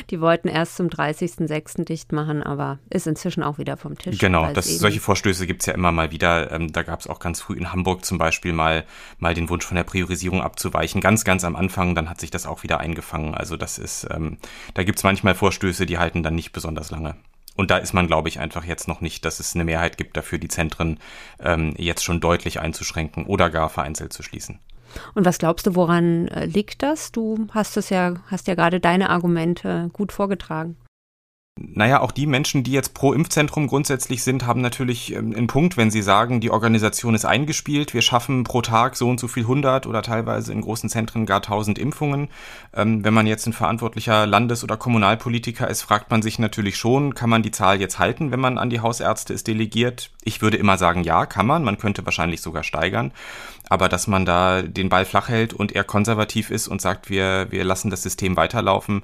Die 0.09 0.23
wollten 0.23 0.49
erst 0.49 0.76
zum 0.76 0.88
30.06. 0.88 1.85
dicht 1.85 2.12
machen, 2.12 2.42
aber 2.42 2.78
ist 2.88 3.06
inzwischen 3.06 3.42
auch 3.42 3.59
wieder 3.59 3.76
vom 3.76 3.99
Tisch. 3.99 4.18
Genau, 4.18 4.50
das, 4.54 4.78
solche 4.78 5.00
Vorstöße 5.00 5.47
gibt 5.47 5.61
es 5.61 5.66
ja 5.66 5.75
immer 5.75 5.92
mal 5.92 6.12
wieder. 6.12 6.50
Ähm, 6.50 6.73
da 6.73 6.82
gab 6.82 7.00
es 7.00 7.06
auch 7.06 7.18
ganz 7.18 7.42
früh 7.42 7.59
in 7.59 7.75
Hamburg 7.75 8.06
zum 8.06 8.16
Beispiel 8.16 8.54
mal, 8.54 8.87
mal 9.18 9.35
den 9.35 9.50
Wunsch 9.50 9.66
von 9.66 9.76
der 9.76 9.85
Priorisierung 9.85 10.40
abzuweichen. 10.40 11.02
Ganz, 11.02 11.25
ganz 11.25 11.44
am 11.44 11.56
Anfang, 11.56 11.94
dann 11.94 12.09
hat 12.09 12.20
sich 12.20 12.30
das 12.30 12.47
auch 12.47 12.62
wieder 12.62 12.80
eingefangen. 12.80 13.35
Also 13.35 13.59
das 13.59 13.76
ist, 13.76 14.06
ähm, 14.11 14.38
da 14.73 14.82
gibt 14.82 14.99
es 14.99 15.04
manchmal 15.04 15.35
Vorstöße, 15.35 15.85
die 15.85 15.99
halten 15.99 16.23
dann 16.23 16.35
nicht 16.35 16.52
besonders 16.52 16.90
lange. 16.90 17.16
Und 17.60 17.70
da 17.70 17.76
ist 17.76 17.92
man, 17.92 18.06
glaube 18.06 18.30
ich, 18.30 18.40
einfach 18.40 18.64
jetzt 18.64 18.88
noch 18.88 19.02
nicht, 19.02 19.26
dass 19.26 19.38
es 19.38 19.54
eine 19.54 19.64
Mehrheit 19.64 19.98
gibt 19.98 20.16
dafür, 20.16 20.38
die 20.38 20.48
Zentren 20.48 20.98
ähm, 21.40 21.74
jetzt 21.76 22.02
schon 22.02 22.18
deutlich 22.18 22.58
einzuschränken 22.58 23.26
oder 23.26 23.50
gar 23.50 23.68
vereinzelt 23.68 24.14
zu 24.14 24.22
schließen. 24.22 24.60
Und 25.12 25.26
was 25.26 25.36
glaubst 25.36 25.66
du, 25.66 25.74
woran 25.74 26.28
äh, 26.28 26.46
liegt 26.46 26.82
das? 26.82 27.12
Du 27.12 27.48
hast 27.50 27.76
es 27.76 27.90
ja, 27.90 28.14
hast 28.28 28.48
ja 28.48 28.54
gerade 28.54 28.80
deine 28.80 29.10
Argumente 29.10 29.90
gut 29.92 30.10
vorgetragen. 30.10 30.78
Naja, 31.59 32.00
auch 32.00 32.12
die 32.12 32.26
Menschen, 32.26 32.62
die 32.62 32.73
jetzt 32.73 32.95
pro 32.95 33.12
Impfzentrum 33.12 33.66
grundsätzlich 33.66 34.23
sind, 34.23 34.47
haben 34.47 34.61
natürlich 34.61 35.14
ähm, 35.14 35.35
einen 35.37 35.47
Punkt, 35.47 35.76
wenn 35.76 35.90
sie 35.90 36.00
sagen, 36.00 36.40
die 36.40 36.50
Organisation 36.50 37.14
ist 37.14 37.26
eingespielt, 37.26 37.92
wir 37.92 38.02
schaffen 38.02 38.45
pro 38.45 38.62
Tag 38.62 38.97
so 38.97 39.09
und 39.09 39.21
so 39.21 39.28
viel 39.28 39.45
hundert 39.45 39.87
oder 39.87 40.00
teilweise 40.00 40.52
in 40.52 40.62
großen 40.62 40.88
Zentren 40.88 41.26
gar 41.26 41.42
tausend 41.42 41.78
Impfungen. 41.78 42.28
Ähm, 42.73 43.04
wenn 43.04 43.12
man 43.12 43.26
jetzt 43.26 43.47
ein 43.47 43.52
verantwortlicher 43.52 44.26
Landes- 44.26 44.64
oder 44.64 44.76
Kommunalpolitiker 44.76 45.69
ist, 45.69 45.83
fragt 45.83 46.11
man 46.11 46.23
sich 46.23 46.38
natürlich 46.38 46.76
schon, 46.76 47.14
kann 47.14 47.28
man 47.28 47.42
die 47.42 47.50
Zahl 47.50 47.80
jetzt 47.80 47.99
halten, 47.99 48.30
wenn 48.30 48.40
man 48.40 48.57
an 48.57 48.71
die 48.71 48.80
Hausärzte 48.80 49.35
ist 49.35 49.47
delegiert? 49.47 50.11
Ich 50.23 50.40
würde 50.40 50.57
immer 50.57 50.78
sagen, 50.78 51.04
ja, 51.04 51.26
kann 51.26 51.47
man. 51.47 51.62
Man 51.62 51.78
könnte 51.78 52.07
wahrscheinlich 52.07 52.40
sogar 52.40 52.62
steigern. 52.62 53.12
Aber 53.70 53.88
dass 53.88 54.08
man 54.08 54.26
da 54.26 54.62
den 54.62 54.88
Ball 54.88 55.04
flach 55.04 55.28
hält 55.28 55.54
und 55.54 55.72
eher 55.72 55.84
konservativ 55.84 56.50
ist 56.50 56.66
und 56.66 56.82
sagt, 56.82 57.08
wir, 57.08 57.46
wir 57.50 57.64
lassen 57.64 57.88
das 57.88 58.02
System 58.02 58.36
weiterlaufen, 58.36 59.02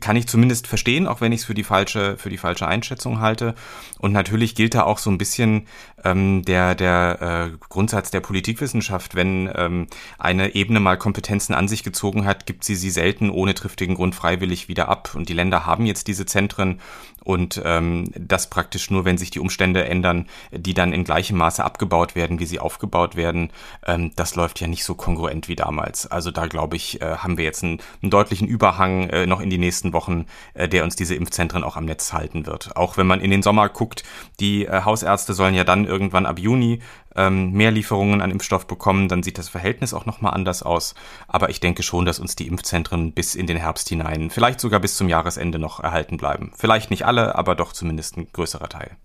kann 0.00 0.16
ich 0.16 0.28
zumindest 0.28 0.66
verstehen, 0.66 1.08
auch 1.08 1.22
wenn 1.22 1.32
ich 1.32 1.40
es 1.40 1.46
für 1.46 1.54
die 1.54 1.64
falsche, 1.64 2.18
für 2.18 2.28
die 2.28 2.36
falsche 2.36 2.68
Einschätzung 2.68 3.20
halte. 3.20 3.54
Und 3.98 4.12
natürlich 4.12 4.54
gilt 4.54 4.74
da 4.74 4.82
auch 4.82 4.98
so 4.98 5.10
ein 5.10 5.16
bisschen 5.16 5.66
ähm, 6.04 6.42
der, 6.44 6.74
der 6.74 7.50
äh, 7.52 7.56
Grundsatz 7.68 8.10
der 8.10 8.20
Politikwissenschaft. 8.20 9.14
Wenn 9.14 9.50
ähm, 9.54 9.86
eine 10.18 10.54
Ebene 10.54 10.80
mal 10.80 10.96
Kompetenzen 10.96 11.54
an 11.54 11.68
sich 11.68 11.82
gezogen 11.82 12.24
hat, 12.24 12.46
gibt 12.46 12.64
sie 12.64 12.74
sie 12.74 12.90
selten 12.90 13.30
ohne 13.30 13.54
triftigen 13.54 13.94
Grund 13.94 14.14
freiwillig 14.14 14.68
wieder 14.68 14.88
ab. 14.88 15.14
Und 15.14 15.28
die 15.28 15.34
Länder 15.34 15.66
haben 15.66 15.86
jetzt 15.86 16.06
diese 16.08 16.26
Zentren 16.26 16.80
und 17.24 17.60
ähm, 17.64 18.10
das 18.18 18.50
praktisch 18.50 18.90
nur, 18.90 19.04
wenn 19.04 19.18
sich 19.18 19.30
die 19.30 19.38
Umstände 19.38 19.84
ändern, 19.84 20.26
die 20.50 20.74
dann 20.74 20.92
in 20.92 21.04
gleichem 21.04 21.38
Maße 21.38 21.64
abgebaut 21.64 22.16
werden, 22.16 22.40
wie 22.40 22.46
sie 22.46 22.58
aufgebaut 22.58 23.16
werden. 23.16 23.50
Ähm, 23.86 24.10
das 24.16 24.34
läuft 24.34 24.60
ja 24.60 24.66
nicht 24.66 24.84
so 24.84 24.94
kongruent 24.94 25.48
wie 25.48 25.56
damals. 25.56 26.06
Also 26.06 26.30
da 26.30 26.46
glaube 26.46 26.76
ich, 26.76 27.00
äh, 27.00 27.16
haben 27.16 27.36
wir 27.36 27.44
jetzt 27.44 27.62
einen, 27.62 27.80
einen 28.02 28.10
deutlichen 28.10 28.48
Überhang 28.48 29.08
äh, 29.10 29.26
noch 29.26 29.40
in 29.40 29.50
die 29.50 29.58
nächsten 29.58 29.92
Wochen, 29.92 30.26
äh, 30.54 30.68
der 30.68 30.84
uns 30.84 30.96
diese 30.96 31.14
Impfzentren 31.14 31.64
auch 31.64 31.76
am 31.76 31.84
Netz 31.84 32.12
halten 32.12 32.46
wird. 32.46 32.76
Auch 32.76 32.96
wenn 32.96 33.06
man 33.06 33.20
in 33.20 33.30
den 33.30 33.42
Sommer 33.42 33.68
guckt, 33.68 34.02
die 34.40 34.66
äh, 34.66 34.82
Hausärzte 34.84 35.34
sollen 35.34 35.54
ja 35.54 35.64
dann 35.64 35.84
irgendwann 35.92 36.26
ab 36.26 36.38
Juni 36.38 36.80
ähm, 37.14 37.52
mehr 37.52 37.70
Lieferungen 37.70 38.22
an 38.22 38.30
Impfstoff 38.30 38.66
bekommen, 38.66 39.08
dann 39.08 39.22
sieht 39.22 39.38
das 39.38 39.48
Verhältnis 39.48 39.92
auch 39.92 40.06
nochmal 40.06 40.34
anders 40.34 40.62
aus. 40.62 40.94
Aber 41.28 41.50
ich 41.50 41.60
denke 41.60 41.82
schon, 41.82 42.06
dass 42.06 42.18
uns 42.18 42.34
die 42.34 42.48
Impfzentren 42.48 43.12
bis 43.12 43.34
in 43.34 43.46
den 43.46 43.58
Herbst 43.58 43.88
hinein, 43.88 44.30
vielleicht 44.30 44.60
sogar 44.60 44.80
bis 44.80 44.96
zum 44.96 45.08
Jahresende 45.08 45.58
noch 45.58 45.80
erhalten 45.80 46.16
bleiben. 46.16 46.52
Vielleicht 46.56 46.90
nicht 46.90 47.04
alle, 47.06 47.34
aber 47.36 47.54
doch 47.54 47.72
zumindest 47.72 48.16
ein 48.16 48.26
größerer 48.32 48.68
Teil. 48.68 48.96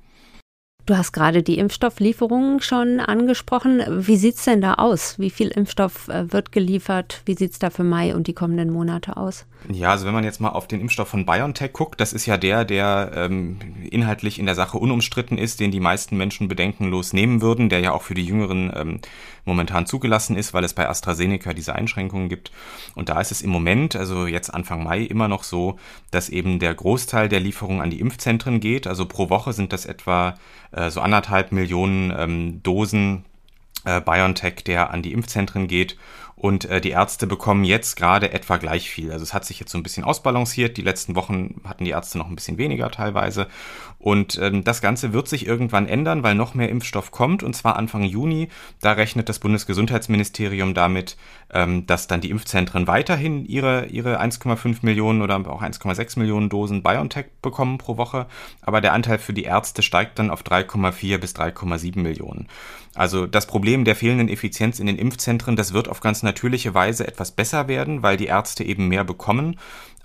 Du 0.88 0.98
hast 0.98 1.12
gerade 1.12 1.44
die 1.44 1.58
Impfstofflieferungen 1.58 2.62
schon 2.62 3.02
angesprochen. 3.02 3.84
Wie 3.90 4.16
sieht 4.16 4.36
es 4.36 4.46
denn 4.46 4.62
da 4.62 4.76
aus? 4.76 5.20
Wie 5.20 5.30
viel 5.30 5.50
Impfstoff 5.50 6.08
äh, 6.08 6.32
wird 6.32 6.54
geliefert? 6.54 7.24
Wie 7.26 7.34
sieht 7.34 7.52
es 7.52 7.60
da 7.60 7.70
für 7.70 7.84
Mai 7.84 8.16
und 8.16 8.28
die 8.28 8.34
kommenden 8.34 8.72
Monate 8.72 9.18
aus? 9.18 9.46
Ja, 9.70 9.90
also 9.90 10.06
wenn 10.06 10.14
man 10.14 10.24
jetzt 10.24 10.40
mal 10.40 10.52
auf 10.52 10.66
den 10.66 10.80
Impfstoff 10.80 11.10
von 11.10 11.26
BioNTech 11.26 11.74
guckt, 11.74 12.00
das 12.00 12.14
ist 12.14 12.26
ja 12.26 12.38
der, 12.38 12.64
der 12.64 13.12
ähm, 13.16 13.60
inhaltlich 13.92 14.40
in 14.40 14.46
der 14.46 14.56
Sache 14.56 14.78
unumstritten 14.78 15.38
ist, 15.38 15.60
den 15.60 15.72
die 15.72 15.82
meisten 15.82 16.16
Menschen 16.16 16.48
bedenkenlos 16.48 17.12
nehmen 17.12 17.42
würden, 17.42 17.68
der 17.68 17.82
ja 17.82 17.92
auch 17.92 18.04
für 18.04 18.14
die 18.14 18.26
Jüngeren 18.26 18.72
ähm, 18.74 19.00
momentan 19.48 19.86
zugelassen 19.86 20.38
ist, 20.38 20.54
weil 20.54 20.64
es 20.64 20.74
bei 20.74 20.88
AstraZeneca 20.88 21.54
diese 21.54 21.74
Einschränkungen 21.74 22.30
gibt. 22.30 22.52
Und 22.94 23.10
da 23.10 23.20
ist 23.20 23.32
es 23.32 23.42
im 23.42 23.50
Moment, 23.50 23.96
also 23.96 24.28
jetzt 24.28 24.54
Anfang 24.54 24.84
Mai, 24.84 25.02
immer 25.02 25.28
noch 25.28 25.44
so, 25.44 25.78
dass 26.12 26.30
eben 26.30 26.60
der 26.60 26.76
Großteil 26.76 27.30
der 27.30 27.40
Lieferungen 27.40 27.82
an 27.82 27.90
die 27.90 28.00
Impfzentren 28.00 28.60
geht. 28.60 28.86
Also 28.86 29.06
pro 29.06 29.30
Woche 29.30 29.54
sind 29.54 29.74
das 29.74 29.86
etwa 29.86 30.36
äh, 30.72 30.90
so 30.90 31.02
anderthalb 31.02 31.52
Millionen 31.52 32.14
ähm, 32.16 32.62
Dosen 32.62 33.26
äh, 33.86 34.02
BioNTech, 34.02 34.64
der 34.66 34.92
an 34.92 35.02
die 35.02 35.14
Impfzentren 35.14 35.68
geht. 35.68 35.98
Und 36.40 36.66
äh, 36.66 36.80
die 36.80 36.92
Ärzte 36.92 37.26
bekommen 37.26 37.64
jetzt 37.64 37.96
gerade 37.96 38.32
etwa 38.32 38.58
gleich 38.58 38.92
viel. 38.92 39.12
Also 39.12 39.24
es 39.24 39.34
hat 39.34 39.44
sich 39.44 39.60
jetzt 39.60 39.72
so 39.72 39.78
ein 39.80 39.84
bisschen 39.84 40.04
ausbalanciert. 40.04 40.78
Die 40.78 40.84
letzten 40.84 41.16
Wochen 41.16 41.62
hatten 41.68 41.84
die 41.84 41.90
Ärzte 41.90 42.20
noch 42.20 42.30
ein 42.30 42.36
bisschen 42.36 42.60
weniger 42.60 42.92
teilweise. 42.92 43.48
Und 43.98 44.38
ähm, 44.40 44.64
das 44.64 44.80
Ganze 44.80 45.14
wird 45.14 45.28
sich 45.28 45.48
irgendwann 45.48 45.88
ändern, 45.88 46.22
weil 46.22 46.36
noch 46.36 46.54
mehr 46.54 46.70
Impfstoff 46.70 47.10
kommt, 47.10 47.42
und 47.42 47.56
zwar 47.56 47.76
Anfang 47.76 48.04
Juni. 48.04 48.50
Da 48.82 48.92
rechnet 48.92 49.30
das 49.30 49.40
Bundesgesundheitsministerium 49.40 50.76
damit, 50.76 51.18
ähm, 51.52 51.88
dass 51.88 52.06
dann 52.06 52.22
die 52.22 52.30
Impfzentren 52.30 52.86
weiterhin 52.86 53.44
ihre, 53.46 53.88
ihre 53.88 54.22
1,5 54.22 54.78
Millionen 54.84 55.24
oder 55.24 55.38
auch 55.38 55.64
1,6 55.64 56.20
Millionen 56.20 56.50
Dosen 56.50 56.84
BioNTech 56.84 57.26
bekommen 57.42 57.80
pro 57.80 57.98
Woche. 57.98 58.28
Aber 58.62 58.80
der 58.80 58.94
Anteil 58.94 59.18
für 59.18 59.34
die 59.34 59.46
Ärzte 59.46 59.82
steigt 59.82 60.20
dann 60.20 60.30
auf 60.30 60.44
3,4 60.44 61.18
bis 61.18 61.34
3,7 61.34 62.00
Millionen. 62.00 62.48
Also 62.94 63.28
das 63.28 63.46
Problem 63.46 63.86
der 63.86 63.96
fehlenden 63.96 64.28
Effizienz 64.28 64.80
in 64.80 64.88
den 64.88 64.98
Impfzentren, 64.98 65.56
das 65.56 65.74
wird 65.74 65.88
auf 65.88 66.00
ganz 66.00 66.24
natürliche 66.28 66.74
Weise 66.74 67.08
etwas 67.08 67.32
besser 67.32 67.68
werden, 67.68 68.04
weil 68.04 68.18
die 68.18 68.28
Ärzte 68.28 68.64
eben 68.64 68.88
mehr 68.88 69.04
bekommen. 69.04 69.58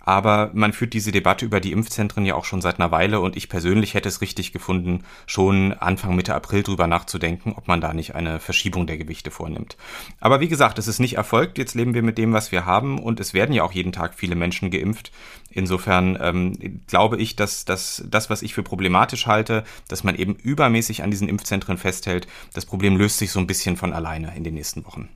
Aber 0.05 0.51
man 0.53 0.73
führt 0.73 0.95
diese 0.95 1.13
Debatte 1.13 1.45
über 1.45 1.61
die 1.61 1.73
Impfzentren 1.73 2.27
ja 2.27 2.35
auch 2.35 2.45
schon 2.45 2.61
seit 2.61 2.81
einer 2.81 2.91
Weile 2.91 3.21
und 3.21 3.37
ich 3.37 3.49
persönlich 3.49 3.95
hätte 3.95 4.09
es 4.09 4.21
richtig 4.21 4.53
gefunden, 4.53 5.05
schon 5.27 5.73
Anfang 5.75 6.17
Mitte 6.17 6.35
April 6.35 6.65
drüber 6.65 6.89
nachzudenken, 6.89 7.53
ob 7.57 7.69
man 7.69 7.81
da 7.81 7.95
nicht 7.95 8.15
eine 8.15 8.41
Verschiebung 8.41 8.87
der 8.87 8.99
Gewichte 8.99 9.31
vornimmt. 9.31 9.77
Aber 10.21 10.41
wie 10.41 10.49
gesagt, 10.49 10.79
es 10.79 10.89
ist 10.89 10.99
nicht 10.99 11.17
erfolgt. 11.17 11.57
Jetzt 11.57 11.75
leben 11.75 11.95
wir 11.95 12.03
mit 12.03 12.19
dem, 12.19 12.33
was 12.33 12.51
wir 12.51 12.67
haben 12.67 12.99
und 12.99 13.21
es 13.21 13.33
werden 13.33 13.55
ja 13.55 13.63
auch 13.63 13.73
jeden 13.73 13.93
Tag 13.93 14.15
viele 14.15 14.35
Menschen 14.35 14.71
geimpft. 14.71 15.13
Insofern 15.51 16.19
ähm, 16.21 16.81
glaube 16.89 17.19
ich, 17.19 17.37
dass, 17.37 17.65
dass 17.65 18.03
das, 18.09 18.29
was 18.29 18.43
ich 18.43 18.55
für 18.55 18.63
problematisch 18.63 19.27
halte, 19.27 19.63
dass 19.87 20.03
man 20.03 20.17
eben 20.17 20.35
übermäßig 20.35 21.05
an 21.05 21.11
diesen 21.11 21.29
Impfzentren 21.29 21.79
festhält, 21.79 22.27
das 22.55 22.67
Problem 22.67 22.97
löst 22.97 23.19
sich 23.19 23.31
so 23.31 23.39
ein 23.39 23.47
bisschen 23.47 23.77
von 23.77 23.93
alleine 23.93 24.35
in 24.37 24.43
den 24.43 24.55
nächsten 24.55 24.85
Wochen. 24.85 25.09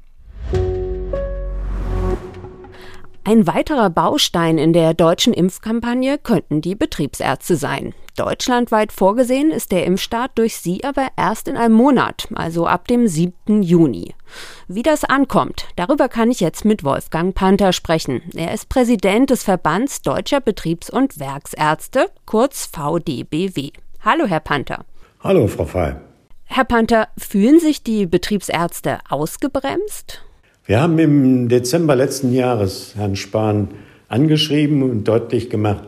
Ein 3.28 3.48
weiterer 3.48 3.90
Baustein 3.90 4.56
in 4.56 4.72
der 4.72 4.94
deutschen 4.94 5.32
Impfkampagne 5.32 6.16
könnten 6.16 6.60
die 6.60 6.76
Betriebsärzte 6.76 7.56
sein. 7.56 7.92
Deutschlandweit 8.16 8.92
vorgesehen 8.92 9.50
ist 9.50 9.72
der 9.72 9.84
Impfstart 9.84 10.30
durch 10.36 10.58
sie 10.58 10.84
aber 10.84 11.08
erst 11.16 11.48
in 11.48 11.56
einem 11.56 11.74
Monat, 11.74 12.28
also 12.36 12.68
ab 12.68 12.86
dem 12.86 13.08
7. 13.08 13.64
Juni. 13.64 14.14
Wie 14.68 14.84
das 14.84 15.02
ankommt, 15.02 15.66
darüber 15.74 16.08
kann 16.08 16.30
ich 16.30 16.38
jetzt 16.38 16.64
mit 16.64 16.84
Wolfgang 16.84 17.34
Panther 17.34 17.72
sprechen. 17.72 18.22
Er 18.32 18.54
ist 18.54 18.68
Präsident 18.68 19.30
des 19.30 19.42
Verbands 19.42 20.02
Deutscher 20.02 20.40
Betriebs- 20.40 20.88
und 20.88 21.18
Werksärzte, 21.18 22.12
kurz 22.26 22.66
VDBW. 22.66 23.70
Hallo, 24.02 24.26
Herr 24.26 24.38
Panther. 24.38 24.84
Hallo, 25.18 25.48
Frau 25.48 25.64
Fey. 25.64 25.96
Herr 26.44 26.64
Panther, 26.64 27.08
fühlen 27.18 27.58
sich 27.58 27.82
die 27.82 28.06
Betriebsärzte 28.06 29.00
ausgebremst? 29.08 30.22
Wir 30.68 30.80
haben 30.80 30.98
im 30.98 31.48
Dezember 31.48 31.94
letzten 31.94 32.32
Jahres 32.32 32.96
Herrn 32.96 33.14
Spahn 33.14 33.68
angeschrieben 34.08 34.82
und 34.82 35.04
deutlich 35.06 35.48
gemacht, 35.48 35.84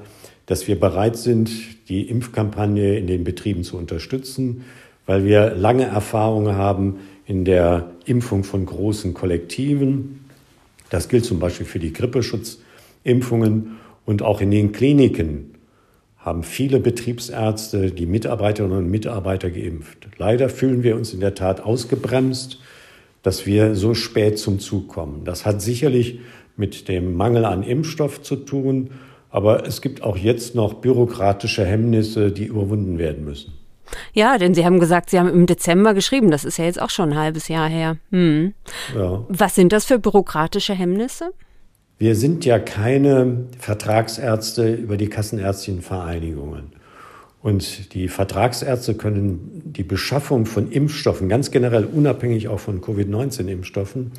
dass 0.47 0.69
wir 0.69 0.79
bereit 0.79 1.17
sind, 1.17 1.51
die 1.89 2.03
Impfkampagne 2.09 2.97
in 2.97 3.09
den 3.09 3.25
Betrieben 3.25 3.65
zu 3.65 3.77
unterstützen, 3.77 4.67
weil 5.05 5.25
wir 5.25 5.51
lange 5.51 5.87
Erfahrung 5.87 6.53
haben 6.55 7.01
in 7.27 7.45
der 7.45 7.91
Impfung 8.05 8.45
von 8.45 8.67
großen 8.67 9.15
Kollektiven. 9.15 10.21
Das 10.91 11.09
gilt 11.09 11.25
zum 11.25 11.41
Beispiel 11.41 11.67
für 11.67 11.81
die 11.81 11.93
Grippeschutzimpfungen 11.93 13.79
und 14.07 14.23
auch 14.23 14.41
in 14.41 14.53
den 14.53 14.71
Kliniken 14.71 15.55
haben 16.19 16.45
viele 16.45 16.79
Betriebsärzte 16.79 17.91
die 17.91 18.07
Mitarbeiterinnen 18.07 18.79
und 18.79 18.91
Mitarbeiter 18.91 19.51
geimpft. 19.51 20.07
Leider 20.19 20.49
fühlen 20.49 20.85
wir 20.85 20.95
uns 20.95 21.13
in 21.13 21.19
der 21.19 21.35
Tat 21.35 21.61
ausgebremst, 21.61 22.61
dass 23.23 23.47
wir 23.47 23.75
so 23.75 23.95
spät 23.95 24.39
zum 24.39 24.59
Zug 24.61 24.89
kommen. 24.89 25.25
Das 25.25 25.45
hat 25.45 25.61
sicherlich 25.63 26.21
mit 26.57 26.89
dem 26.89 27.15
Mangel 27.15 27.45
an 27.45 27.63
Impfstoff 27.63 28.23
zu 28.23 28.37
tun, 28.37 28.91
aber 29.31 29.67
es 29.67 29.83
gibt 29.83 30.03
auch 30.03 30.17
jetzt 30.17 30.55
noch 30.55 30.75
bürokratische 30.75 31.65
Hemmnisse, 31.65 32.33
die 32.33 32.45
überwunden 32.45 32.99
werden 32.99 33.25
müssen. 33.25 33.55
Ja, 34.13 34.39
denn 34.39 34.55
Sie 34.55 34.65
haben 34.65 34.81
gesagt, 34.81 35.11
Sie 35.11 35.19
haben 35.19 35.29
im 35.29 35.47
Dezember 35.47 35.95
geschrieben. 35.95 36.31
Das 36.31 36.45
ist 36.45 36.59
ja 36.59 36.65
jetzt 36.65 36.81
auch 36.81 36.91
schon 36.91 37.13
ein 37.13 37.19
halbes 37.19 37.49
Jahr 37.49 37.69
her. 37.69 37.97
Hm. 38.11 38.53
Ja. 38.95 39.25
Was 39.29 39.55
sind 39.55 39.73
das 39.73 39.87
für 39.87 39.99
bürokratische 39.99 40.75
Hemmnisse? 40.75 41.33
Wir 41.99 42.15
sind 42.15 42.45
ja 42.45 42.59
keine 42.59 43.47
Vertragsärzte 43.59 44.73
über 44.73 44.97
die 44.97 45.09
kassenärztlichen 45.09 45.83
Vereinigungen. 45.83 46.73
Und 47.41 47.95
die 47.95 48.09
Vertragsärzte 48.09 48.95
können 48.95 49.63
die 49.65 49.85
Beschaffung 49.85 50.45
von 50.47 50.71
Impfstoffen, 50.71 51.29
ganz 51.29 51.51
generell 51.51 51.85
unabhängig 51.85 52.49
auch 52.49 52.61
von 52.61 52.81
Covid-19-Impfstoffen, 52.81 54.13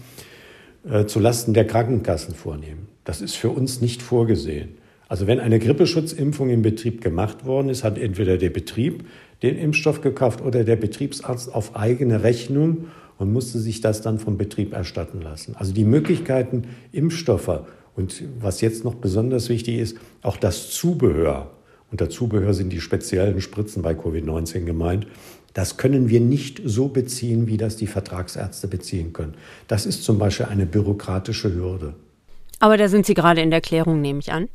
äh, 0.90 1.06
zulasten 1.06 1.54
der 1.54 1.68
Krankenkassen 1.68 2.34
vornehmen. 2.34 2.88
Das 3.04 3.22
ist 3.22 3.36
für 3.36 3.50
uns 3.50 3.82
nicht 3.82 4.02
vorgesehen. 4.02 4.78
Also 5.10 5.28
wenn 5.28 5.40
eine 5.40 5.60
Grippeschutzimpfung 5.60 6.50
im 6.50 6.62
Betrieb 6.62 7.02
gemacht 7.02 7.46
worden 7.46 7.70
ist, 7.70 7.84
hat 7.84 7.98
entweder 7.98 8.38
der 8.38 8.52
Betrieb 8.52 9.06
den 9.42 9.58
Impfstoff 9.58 10.02
gekauft 10.02 10.42
oder 10.42 10.64
der 10.64 10.76
Betriebsarzt 10.76 11.54
auf 11.54 11.76
eigene 11.76 12.24
Rechnung 12.24 12.86
und 13.18 13.34
musste 13.34 13.60
sich 13.60 13.82
das 13.82 14.02
dann 14.02 14.20
vom 14.20 14.38
Betrieb 14.38 14.74
erstatten 14.74 15.22
lassen. 15.22 15.56
Also 15.58 15.74
die 15.74 15.84
Möglichkeiten, 15.84 16.64
Impfstoffe 16.92 17.62
und 17.96 18.24
was 18.40 18.62
jetzt 18.62 18.86
noch 18.86 18.96
besonders 18.96 19.50
wichtig 19.50 19.80
ist, 19.80 19.98
auch 20.22 20.38
das 20.38 20.70
Zubehör. 20.70 21.52
Unter 21.92 22.10
Zubehör 22.10 22.54
sind 22.54 22.72
die 22.72 22.82
speziellen 22.82 23.42
Spritzen 23.42 23.82
bei 23.82 23.94
Covid-19 23.94 24.66
gemeint. 24.66 25.08
Das 25.54 25.78
können 25.78 26.10
wir 26.10 26.20
nicht 26.20 26.62
so 26.64 26.88
beziehen, 26.88 27.48
wie 27.48 27.58
das 27.58 27.76
die 27.76 27.88
Vertragsärzte 27.88 28.68
beziehen 28.68 29.14
können. 29.14 29.34
Das 29.68 29.86
ist 29.86 30.04
zum 30.04 30.20
Beispiel 30.20 30.46
eine 30.46 30.66
bürokratische 30.66 31.54
Hürde. 31.54 31.96
Aber 32.60 32.78
da 32.78 32.88
sind 32.88 33.06
Sie 33.06 33.14
gerade 33.14 33.42
in 33.42 33.50
der 33.50 33.62
Klärung, 33.62 34.02
nehme 34.02 34.20
ich 34.20 34.32
an. 34.32 34.50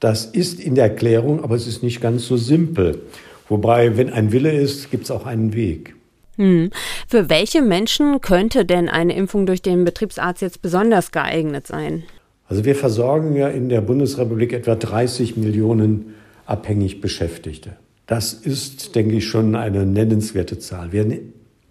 Das 0.00 0.24
ist 0.24 0.60
in 0.60 0.74
der 0.74 0.94
Klärung, 0.94 1.42
aber 1.42 1.56
es 1.56 1.66
ist 1.66 1.82
nicht 1.82 2.00
ganz 2.00 2.26
so 2.26 2.36
simpel. 2.36 3.02
Wobei, 3.48 3.96
wenn 3.96 4.10
ein 4.10 4.32
Wille 4.32 4.52
ist, 4.52 4.90
gibt 4.90 5.04
es 5.04 5.10
auch 5.10 5.26
einen 5.26 5.54
Weg. 5.54 5.94
Hm. 6.36 6.70
Für 7.08 7.28
welche 7.28 7.62
Menschen 7.62 8.20
könnte 8.20 8.64
denn 8.64 8.88
eine 8.88 9.16
Impfung 9.16 9.44
durch 9.44 9.60
den 9.60 9.84
Betriebsarzt 9.84 10.40
jetzt 10.40 10.62
besonders 10.62 11.10
geeignet 11.10 11.66
sein? 11.66 12.04
Also 12.46 12.64
wir 12.64 12.76
versorgen 12.76 13.34
ja 13.34 13.48
in 13.48 13.68
der 13.68 13.80
Bundesrepublik 13.80 14.52
etwa 14.52 14.76
30 14.76 15.36
Millionen 15.36 16.14
abhängig 16.48 17.00
Beschäftigte. 17.00 17.76
Das 18.06 18.32
ist, 18.32 18.94
denke 18.94 19.16
ich, 19.16 19.28
schon 19.28 19.54
eine 19.54 19.84
nennenswerte 19.84 20.58
Zahl. 20.58 20.92
Wir 20.92 21.18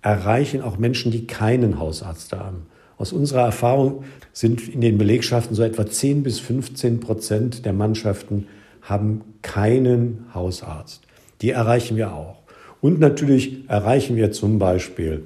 erreichen 0.02 0.62
auch 0.62 0.78
Menschen, 0.78 1.12
die 1.12 1.26
keinen 1.26 1.80
Hausarzt 1.80 2.32
haben. 2.34 2.68
Aus 2.98 3.12
unserer 3.12 3.42
Erfahrung 3.42 4.04
sind 4.34 4.70
in 4.70 4.82
den 4.82 4.98
Belegschaften 4.98 5.56
so 5.56 5.64
etwa 5.64 5.86
10 5.86 6.24
bis 6.24 6.40
15 6.40 7.00
Prozent 7.00 7.66
der 7.66 7.74
Mannschaften 7.74 8.48
haben 8.84 9.22
keinen 9.42 10.26
Hausarzt. 10.34 11.02
Die 11.42 11.50
erreichen 11.50 11.98
wir 11.98 12.14
auch. 12.14 12.38
Und 12.80 13.00
natürlich 13.00 13.68
erreichen 13.68 14.16
wir 14.16 14.32
zum 14.32 14.60
Beispiel 14.60 15.26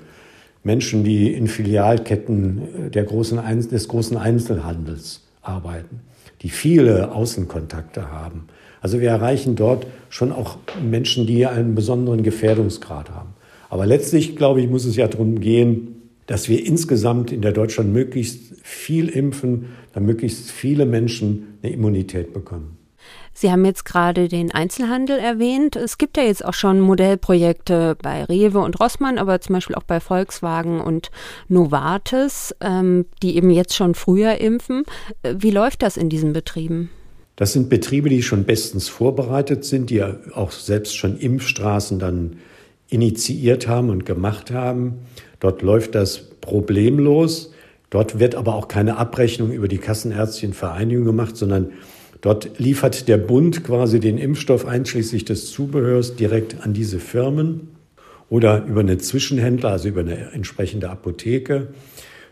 Menschen, 0.63 1.03
die 1.03 1.33
in 1.33 1.47
Filialketten 1.47 2.91
der 2.91 3.03
großen, 3.03 3.39
des 3.69 3.87
großen 3.87 4.17
Einzelhandels 4.17 5.21
arbeiten, 5.41 6.01
die 6.41 6.49
viele 6.49 7.11
Außenkontakte 7.11 8.11
haben. 8.11 8.47
Also 8.81 8.99
wir 8.99 9.09
erreichen 9.09 9.55
dort 9.55 9.85
schon 10.09 10.31
auch 10.31 10.57
Menschen, 10.83 11.27
die 11.27 11.45
einen 11.45 11.75
besonderen 11.75 12.23
Gefährdungsgrad 12.23 13.11
haben. 13.11 13.29
Aber 13.69 13.85
letztlich, 13.85 14.35
glaube 14.35 14.61
ich, 14.61 14.69
muss 14.69 14.85
es 14.85 14.97
ja 14.97 15.07
darum 15.07 15.39
gehen, 15.39 16.01
dass 16.25 16.49
wir 16.49 16.65
insgesamt 16.65 17.31
in 17.31 17.41
der 17.41 17.51
Deutschland 17.51 17.93
möglichst 17.93 18.53
viel 18.63 19.07
impfen, 19.07 19.67
damit 19.93 20.07
möglichst 20.07 20.51
viele 20.51 20.85
Menschen 20.85 21.57
eine 21.61 21.71
Immunität 21.71 22.33
bekommen. 22.33 22.77
Sie 23.33 23.51
haben 23.51 23.65
jetzt 23.65 23.85
gerade 23.85 24.27
den 24.27 24.51
Einzelhandel 24.51 25.17
erwähnt. 25.17 25.75
Es 25.75 25.97
gibt 25.97 26.17
ja 26.17 26.23
jetzt 26.23 26.43
auch 26.43 26.53
schon 26.53 26.79
Modellprojekte 26.79 27.95
bei 28.01 28.23
Rewe 28.25 28.59
und 28.59 28.79
Rossmann, 28.79 29.17
aber 29.17 29.41
zum 29.41 29.55
Beispiel 29.55 29.75
auch 29.75 29.83
bei 29.83 29.99
Volkswagen 29.99 30.81
und 30.81 31.11
Novartis, 31.47 32.53
ähm, 32.61 33.05
die 33.23 33.35
eben 33.35 33.49
jetzt 33.49 33.75
schon 33.75 33.95
früher 33.95 34.37
impfen. 34.39 34.83
Wie 35.23 35.51
läuft 35.51 35.81
das 35.81 35.97
in 35.97 36.09
diesen 36.09 36.33
Betrieben? 36.33 36.89
Das 37.41 37.53
sind 37.53 37.69
Betriebe, 37.69 38.07
die 38.07 38.21
schon 38.21 38.43
bestens 38.43 38.87
vorbereitet 38.87 39.65
sind, 39.65 39.89
die 39.89 39.95
ja 39.95 40.15
auch 40.35 40.51
selbst 40.51 40.95
schon 40.95 41.17
Impfstraßen 41.17 41.97
dann 41.97 42.33
initiiert 42.87 43.67
haben 43.67 43.89
und 43.89 44.05
gemacht 44.05 44.51
haben. 44.51 44.99
Dort 45.39 45.63
läuft 45.63 45.95
das 45.95 46.19
problemlos. 46.39 47.51
Dort 47.89 48.19
wird 48.19 48.35
aber 48.35 48.53
auch 48.53 48.67
keine 48.67 48.97
Abrechnung 48.97 49.51
über 49.51 49.67
die 49.67 49.79
Kassenärztlichen 49.79 50.53
Vereinigung 50.53 51.03
gemacht, 51.03 51.35
sondern 51.35 51.71
Dort 52.21 52.59
liefert 52.59 53.07
der 53.07 53.17
Bund 53.17 53.63
quasi 53.63 53.99
den 53.99 54.19
Impfstoff 54.19 54.67
einschließlich 54.67 55.25
des 55.25 55.49
Zubehörs 55.49 56.15
direkt 56.15 56.61
an 56.61 56.73
diese 56.73 56.99
Firmen 56.99 57.69
oder 58.29 58.63
über 58.65 58.81
eine 58.81 58.99
Zwischenhändler, 58.99 59.71
also 59.71 59.87
über 59.87 60.01
eine 60.01 60.31
entsprechende 60.31 60.91
Apotheke. 60.91 61.69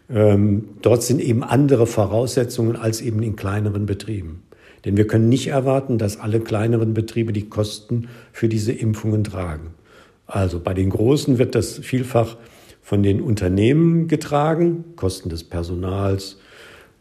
Ähm, 0.08 0.66
dort 0.84 1.02
sind 1.02 1.20
eben 1.20 1.44
andere 1.44 1.88
Voraussetzungen 1.88 2.76
als 2.76 3.02
eben 3.02 3.24
in 3.24 3.36
kleineren 3.36 3.88
Betrieben. 3.88 4.44
Denn 4.86 4.98
wir 4.98 5.08
können 5.08 5.30
nicht 5.30 5.48
erwarten, 5.48 5.98
dass 5.98 6.20
alle 6.20 6.40
kleineren 6.40 6.94
Betriebe 6.94 7.34
die 7.34 7.50
Kosten 7.50 8.08
für 8.32 8.50
diese 8.50 8.72
Impfungen 8.72 9.24
tragen. 9.24 9.72
Also 10.26 10.60
bei 10.60 10.74
den 10.74 10.90
Großen 10.90 11.38
wird 11.38 11.56
das 11.56 11.80
vielfach 11.80 12.38
von 12.82 13.04
den 13.04 13.22
Unternehmen 13.22 14.08
getragen, 14.08 14.84
Kosten 14.96 15.30
des 15.30 15.44
Personals, 15.44 16.38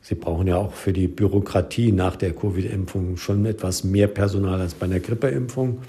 Sie 0.09 0.15
brauchen 0.15 0.47
ja 0.47 0.57
auch 0.57 0.73
für 0.73 0.95
die 0.95 1.09
Bürokratie 1.09 1.93
nach 1.93 2.17
der 2.17 2.33
Covid-Impfung 2.33 3.17
schon 3.19 3.45
etwas 3.45 3.85
mehr 3.85 4.07
Personal 4.07 4.61
als 4.61 4.75
bei 4.75 4.87
einer 4.87 5.01
Grippeimpfung. 5.01 5.81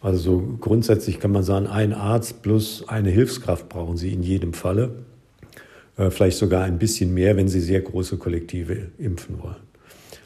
Also 0.00 0.56
grundsätzlich 0.60 1.18
kann 1.18 1.32
man 1.32 1.42
sagen, 1.42 1.66
ein 1.66 1.92
Arzt 1.92 2.42
plus 2.42 2.88
eine 2.88 3.10
Hilfskraft 3.10 3.68
brauchen 3.68 3.96
Sie 3.96 4.12
in 4.12 4.22
jedem 4.22 4.52
Falle. 4.52 4.90
Äh, 5.96 6.10
vielleicht 6.10 6.38
sogar 6.38 6.62
ein 6.62 6.78
bisschen 6.78 7.14
mehr, 7.14 7.36
wenn 7.36 7.48
Sie 7.48 7.60
sehr 7.60 7.80
große 7.80 8.16
Kollektive 8.16 8.90
impfen 8.98 9.42
wollen. 9.42 9.71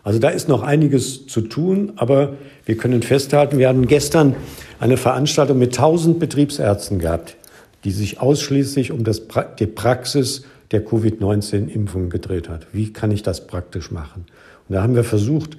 Also 0.07 0.21
da 0.21 0.29
ist 0.29 0.49
noch 0.49 0.63
einiges 0.63 1.27
zu 1.27 1.41
tun, 1.41 1.95
aber 1.97 2.35
wir 2.65 2.77
können 2.77 3.03
festhalten, 3.03 3.59
wir 3.59 3.69
hatten 3.69 3.89
gestern 3.89 4.37
eine 4.79 4.99
Veranstaltung 4.99 5.59
mit 5.59 5.77
1000 5.77 6.21
Betriebsärzten 6.21 7.01
gehabt, 7.01 7.37
die 7.83 7.91
sich 7.91 8.21
ausschließlich 8.21 8.93
um 8.93 9.03
das, 9.03 9.23
die 9.59 9.67
Praxis 9.67 10.45
der 10.71 10.85
Covid-19-Impfung 10.85 12.09
gedreht 12.09 12.49
hat. 12.49 12.69
Wie 12.73 12.93
kann 12.93 13.11
ich 13.11 13.25
das 13.25 13.49
praktisch 13.49 13.91
machen? 13.91 14.27
Und 14.69 14.77
da 14.77 14.83
haben 14.85 14.95
wir 14.95 15.03
versucht, 15.03 15.57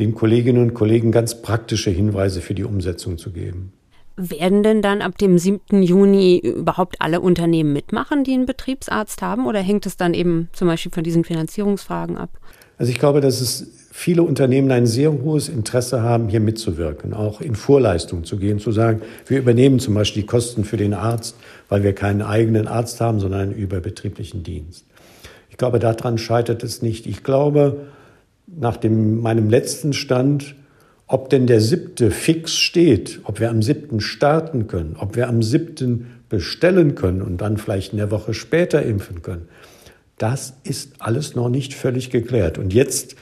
den 0.00 0.16
Kolleginnen 0.16 0.60
und 0.60 0.74
Kollegen 0.74 1.12
ganz 1.12 1.40
praktische 1.40 1.90
Hinweise 1.90 2.40
für 2.40 2.54
die 2.54 2.64
Umsetzung 2.64 3.16
zu 3.16 3.30
geben. 3.30 3.72
Werden 4.16 4.64
denn 4.64 4.82
dann 4.82 5.02
ab 5.02 5.18
dem 5.18 5.38
7. 5.38 5.84
Juni 5.84 6.38
überhaupt 6.38 6.96
alle 6.98 7.20
Unternehmen 7.20 7.72
mitmachen, 7.72 8.24
die 8.24 8.32
einen 8.32 8.46
Betriebsarzt 8.46 9.22
haben? 9.22 9.46
Oder 9.46 9.60
hängt 9.60 9.86
es 9.86 9.96
dann 9.96 10.14
eben 10.14 10.48
zum 10.52 10.66
Beispiel 10.66 10.90
von 10.90 11.04
diesen 11.04 11.22
Finanzierungsfragen 11.22 12.16
ab? 12.16 12.30
Also 12.78 12.90
ich 12.90 12.98
glaube, 12.98 13.20
dass 13.20 13.40
es 13.40 13.83
viele 13.96 14.24
Unternehmen 14.24 14.72
ein 14.72 14.86
sehr 14.86 15.12
hohes 15.12 15.48
Interesse 15.48 16.02
haben, 16.02 16.28
hier 16.28 16.40
mitzuwirken, 16.40 17.14
auch 17.14 17.40
in 17.40 17.54
Vorleistung 17.54 18.24
zu 18.24 18.38
gehen, 18.38 18.58
zu 18.58 18.72
sagen, 18.72 19.02
wir 19.26 19.38
übernehmen 19.38 19.78
zum 19.78 19.94
Beispiel 19.94 20.22
die 20.22 20.26
Kosten 20.26 20.64
für 20.64 20.76
den 20.76 20.94
Arzt, 20.94 21.36
weil 21.68 21.84
wir 21.84 21.94
keinen 21.94 22.20
eigenen 22.20 22.66
Arzt 22.66 23.00
haben, 23.00 23.20
sondern 23.20 23.40
einen 23.40 23.54
überbetrieblichen 23.54 24.42
Dienst. 24.42 24.84
Ich 25.48 25.58
glaube, 25.58 25.78
daran 25.78 26.18
scheitert 26.18 26.64
es 26.64 26.82
nicht. 26.82 27.06
Ich 27.06 27.22
glaube, 27.22 27.86
nach 28.48 28.76
dem, 28.76 29.20
meinem 29.20 29.48
letzten 29.48 29.92
Stand, 29.92 30.56
ob 31.06 31.30
denn 31.30 31.46
der 31.46 31.60
siebte 31.60 32.10
fix 32.10 32.56
steht, 32.56 33.20
ob 33.22 33.38
wir 33.38 33.48
am 33.48 33.62
siebten 33.62 34.00
starten 34.00 34.66
können, 34.66 34.96
ob 34.98 35.14
wir 35.14 35.28
am 35.28 35.40
siebten 35.40 36.08
bestellen 36.28 36.96
können 36.96 37.22
und 37.22 37.40
dann 37.40 37.58
vielleicht 37.58 37.92
eine 37.92 38.10
Woche 38.10 38.34
später 38.34 38.82
impfen 38.82 39.22
können, 39.22 39.46
das 40.18 40.54
ist 40.64 40.94
alles 40.98 41.36
noch 41.36 41.48
nicht 41.48 41.74
völlig 41.74 42.10
geklärt. 42.10 42.58
Und 42.58 42.74
jetzt 42.74 43.14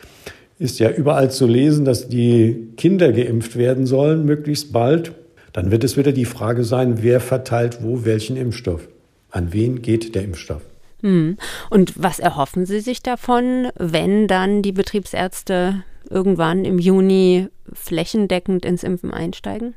ist 0.62 0.78
ja 0.78 0.90
überall 0.90 1.30
zu 1.30 1.46
lesen, 1.46 1.84
dass 1.84 2.08
die 2.08 2.68
Kinder 2.76 3.12
geimpft 3.12 3.56
werden 3.56 3.86
sollen, 3.86 4.24
möglichst 4.24 4.72
bald. 4.72 5.12
Dann 5.52 5.70
wird 5.70 5.84
es 5.84 5.96
wieder 5.96 6.12
die 6.12 6.24
Frage 6.24 6.64
sein, 6.64 7.02
wer 7.02 7.20
verteilt 7.20 7.78
wo 7.82 8.04
welchen 8.04 8.36
Impfstoff? 8.36 8.88
An 9.30 9.52
wen 9.52 9.82
geht 9.82 10.14
der 10.14 10.24
Impfstoff? 10.24 10.62
Hm. 11.00 11.36
Und 11.68 11.94
was 11.96 12.20
erhoffen 12.20 12.64
Sie 12.64 12.80
sich 12.80 13.02
davon, 13.02 13.68
wenn 13.76 14.28
dann 14.28 14.62
die 14.62 14.72
Betriebsärzte 14.72 15.82
irgendwann 16.08 16.64
im 16.64 16.78
Juni 16.78 17.48
flächendeckend 17.72 18.64
ins 18.64 18.84
Impfen 18.84 19.10
einsteigen? 19.10 19.74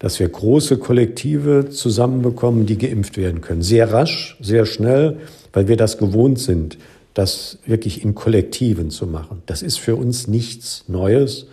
dass 0.00 0.18
wir 0.18 0.28
große 0.28 0.78
Kollektive 0.78 1.68
zusammenbekommen, 1.68 2.64
die 2.64 2.78
geimpft 2.78 3.18
werden 3.18 3.42
können. 3.42 3.60
Sehr 3.60 3.92
rasch, 3.92 4.38
sehr 4.40 4.64
schnell, 4.64 5.18
weil 5.52 5.68
wir 5.68 5.76
das 5.76 5.98
gewohnt 5.98 6.38
sind, 6.38 6.78
das 7.20 7.58
wirklich 7.66 8.02
in 8.02 8.14
Kollektiven 8.14 8.90
zu 8.90 9.06
machen. 9.06 9.42
Das 9.44 9.60
ist 9.60 9.78
für 9.78 9.94
uns 9.94 10.26
nichts 10.26 10.84
Neues. 10.88 11.48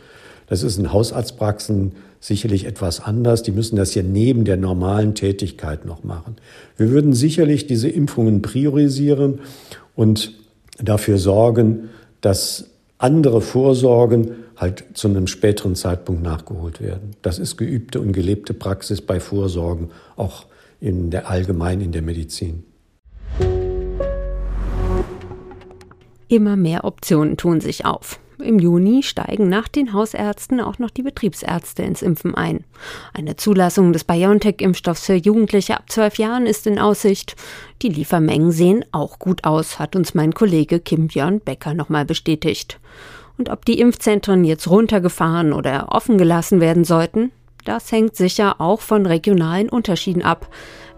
Das 0.47 0.63
ist 0.63 0.77
in 0.77 0.93
Hausarztpraxen 0.93 1.91
sicherlich 2.21 2.65
etwas 2.65 3.01
anders. 3.01 3.43
Die 3.43 3.51
müssen 3.51 3.75
das 3.75 3.93
ja 3.93 4.01
neben 4.01 4.45
der 4.45 4.55
normalen 4.55 5.13
Tätigkeit 5.13 5.85
noch 5.85 6.05
machen. 6.05 6.37
Wir 6.77 6.89
würden 6.89 7.11
sicherlich 7.11 7.67
diese 7.67 7.89
Impfungen 7.89 8.41
priorisieren 8.41 9.41
und 9.93 10.31
dafür 10.77 11.17
sorgen, 11.17 11.89
dass 12.21 12.69
andere 12.97 13.41
Vorsorgen 13.41 14.31
halt 14.55 14.85
zu 14.93 15.09
einem 15.09 15.27
späteren 15.27 15.75
Zeitpunkt 15.75 16.23
nachgeholt 16.23 16.79
werden. 16.79 17.11
Das 17.21 17.39
ist 17.39 17.57
geübte 17.57 17.99
und 17.99 18.13
gelebte 18.13 18.53
Praxis 18.53 19.01
bei 19.01 19.19
Vorsorgen, 19.19 19.89
auch 20.15 20.45
in 20.79 21.11
der 21.11 21.29
allgemein 21.29 21.81
in 21.81 21.91
der 21.91 22.03
Medizin. 22.03 22.63
Immer 26.29 26.55
mehr 26.55 26.83
Optionen 26.83 27.37
tun 27.37 27.61
sich 27.61 27.85
auf. 27.85 28.19
Im 28.39 28.59
Juni 28.59 29.01
steigen 29.01 29.49
nach 29.49 29.67
den 29.67 29.93
Hausärzten 29.93 30.61
auch 30.61 30.77
noch 30.77 30.91
die 30.91 31.01
Betriebsärzte 31.01 31.81
ins 31.81 32.03
Impfen 32.03 32.35
ein. 32.35 32.65
Eine 33.13 33.35
Zulassung 33.35 33.93
des 33.93 34.03
BioNTech-Impfstoffs 34.03 35.05
für 35.05 35.15
Jugendliche 35.15 35.75
ab 35.75 35.89
zwölf 35.89 36.17
Jahren 36.19 36.45
ist 36.45 36.67
in 36.67 36.77
Aussicht. 36.77 37.35
Die 37.81 37.89
Liefermengen 37.89 38.51
sehen 38.51 38.85
auch 38.91 39.17
gut 39.17 39.43
aus, 39.43 39.79
hat 39.79 39.95
uns 39.95 40.13
mein 40.13 40.33
Kollege 40.33 40.79
Kim 40.79 41.07
Björn 41.07 41.39
Becker 41.39 41.73
nochmal 41.73 42.05
bestätigt. 42.05 42.79
Und 43.39 43.49
ob 43.49 43.65
die 43.65 43.79
Impfzentren 43.79 44.43
jetzt 44.43 44.69
runtergefahren 44.69 45.51
oder 45.51 45.87
offen 45.89 46.17
gelassen 46.17 46.59
werden 46.61 46.83
sollten, 46.83 47.31
das 47.65 47.91
hängt 47.91 48.15
sicher 48.15 48.61
auch 48.61 48.81
von 48.81 49.05
regionalen 49.05 49.69
Unterschieden 49.69 50.23
ab. 50.23 50.47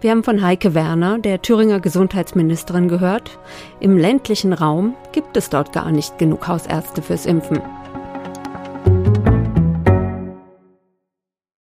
Wir 0.02 0.12
haben 0.12 0.24
von 0.24 0.42
Heike 0.42 0.76
Werner, 0.76 1.20
der 1.20 1.42
Thüringer 1.42 1.82
Gesundheitsministerin, 1.82 2.88
gehört, 2.88 3.38
im 3.82 3.98
ländlichen 3.98 4.54
Raum 4.54 4.96
gibt 5.12 5.36
es 5.36 5.50
dort 5.50 5.74
gar 5.74 5.92
nicht 5.92 6.18
genug 6.18 6.48
Hausärzte 6.48 7.02
fürs 7.02 7.26
Impfen. 7.26 7.60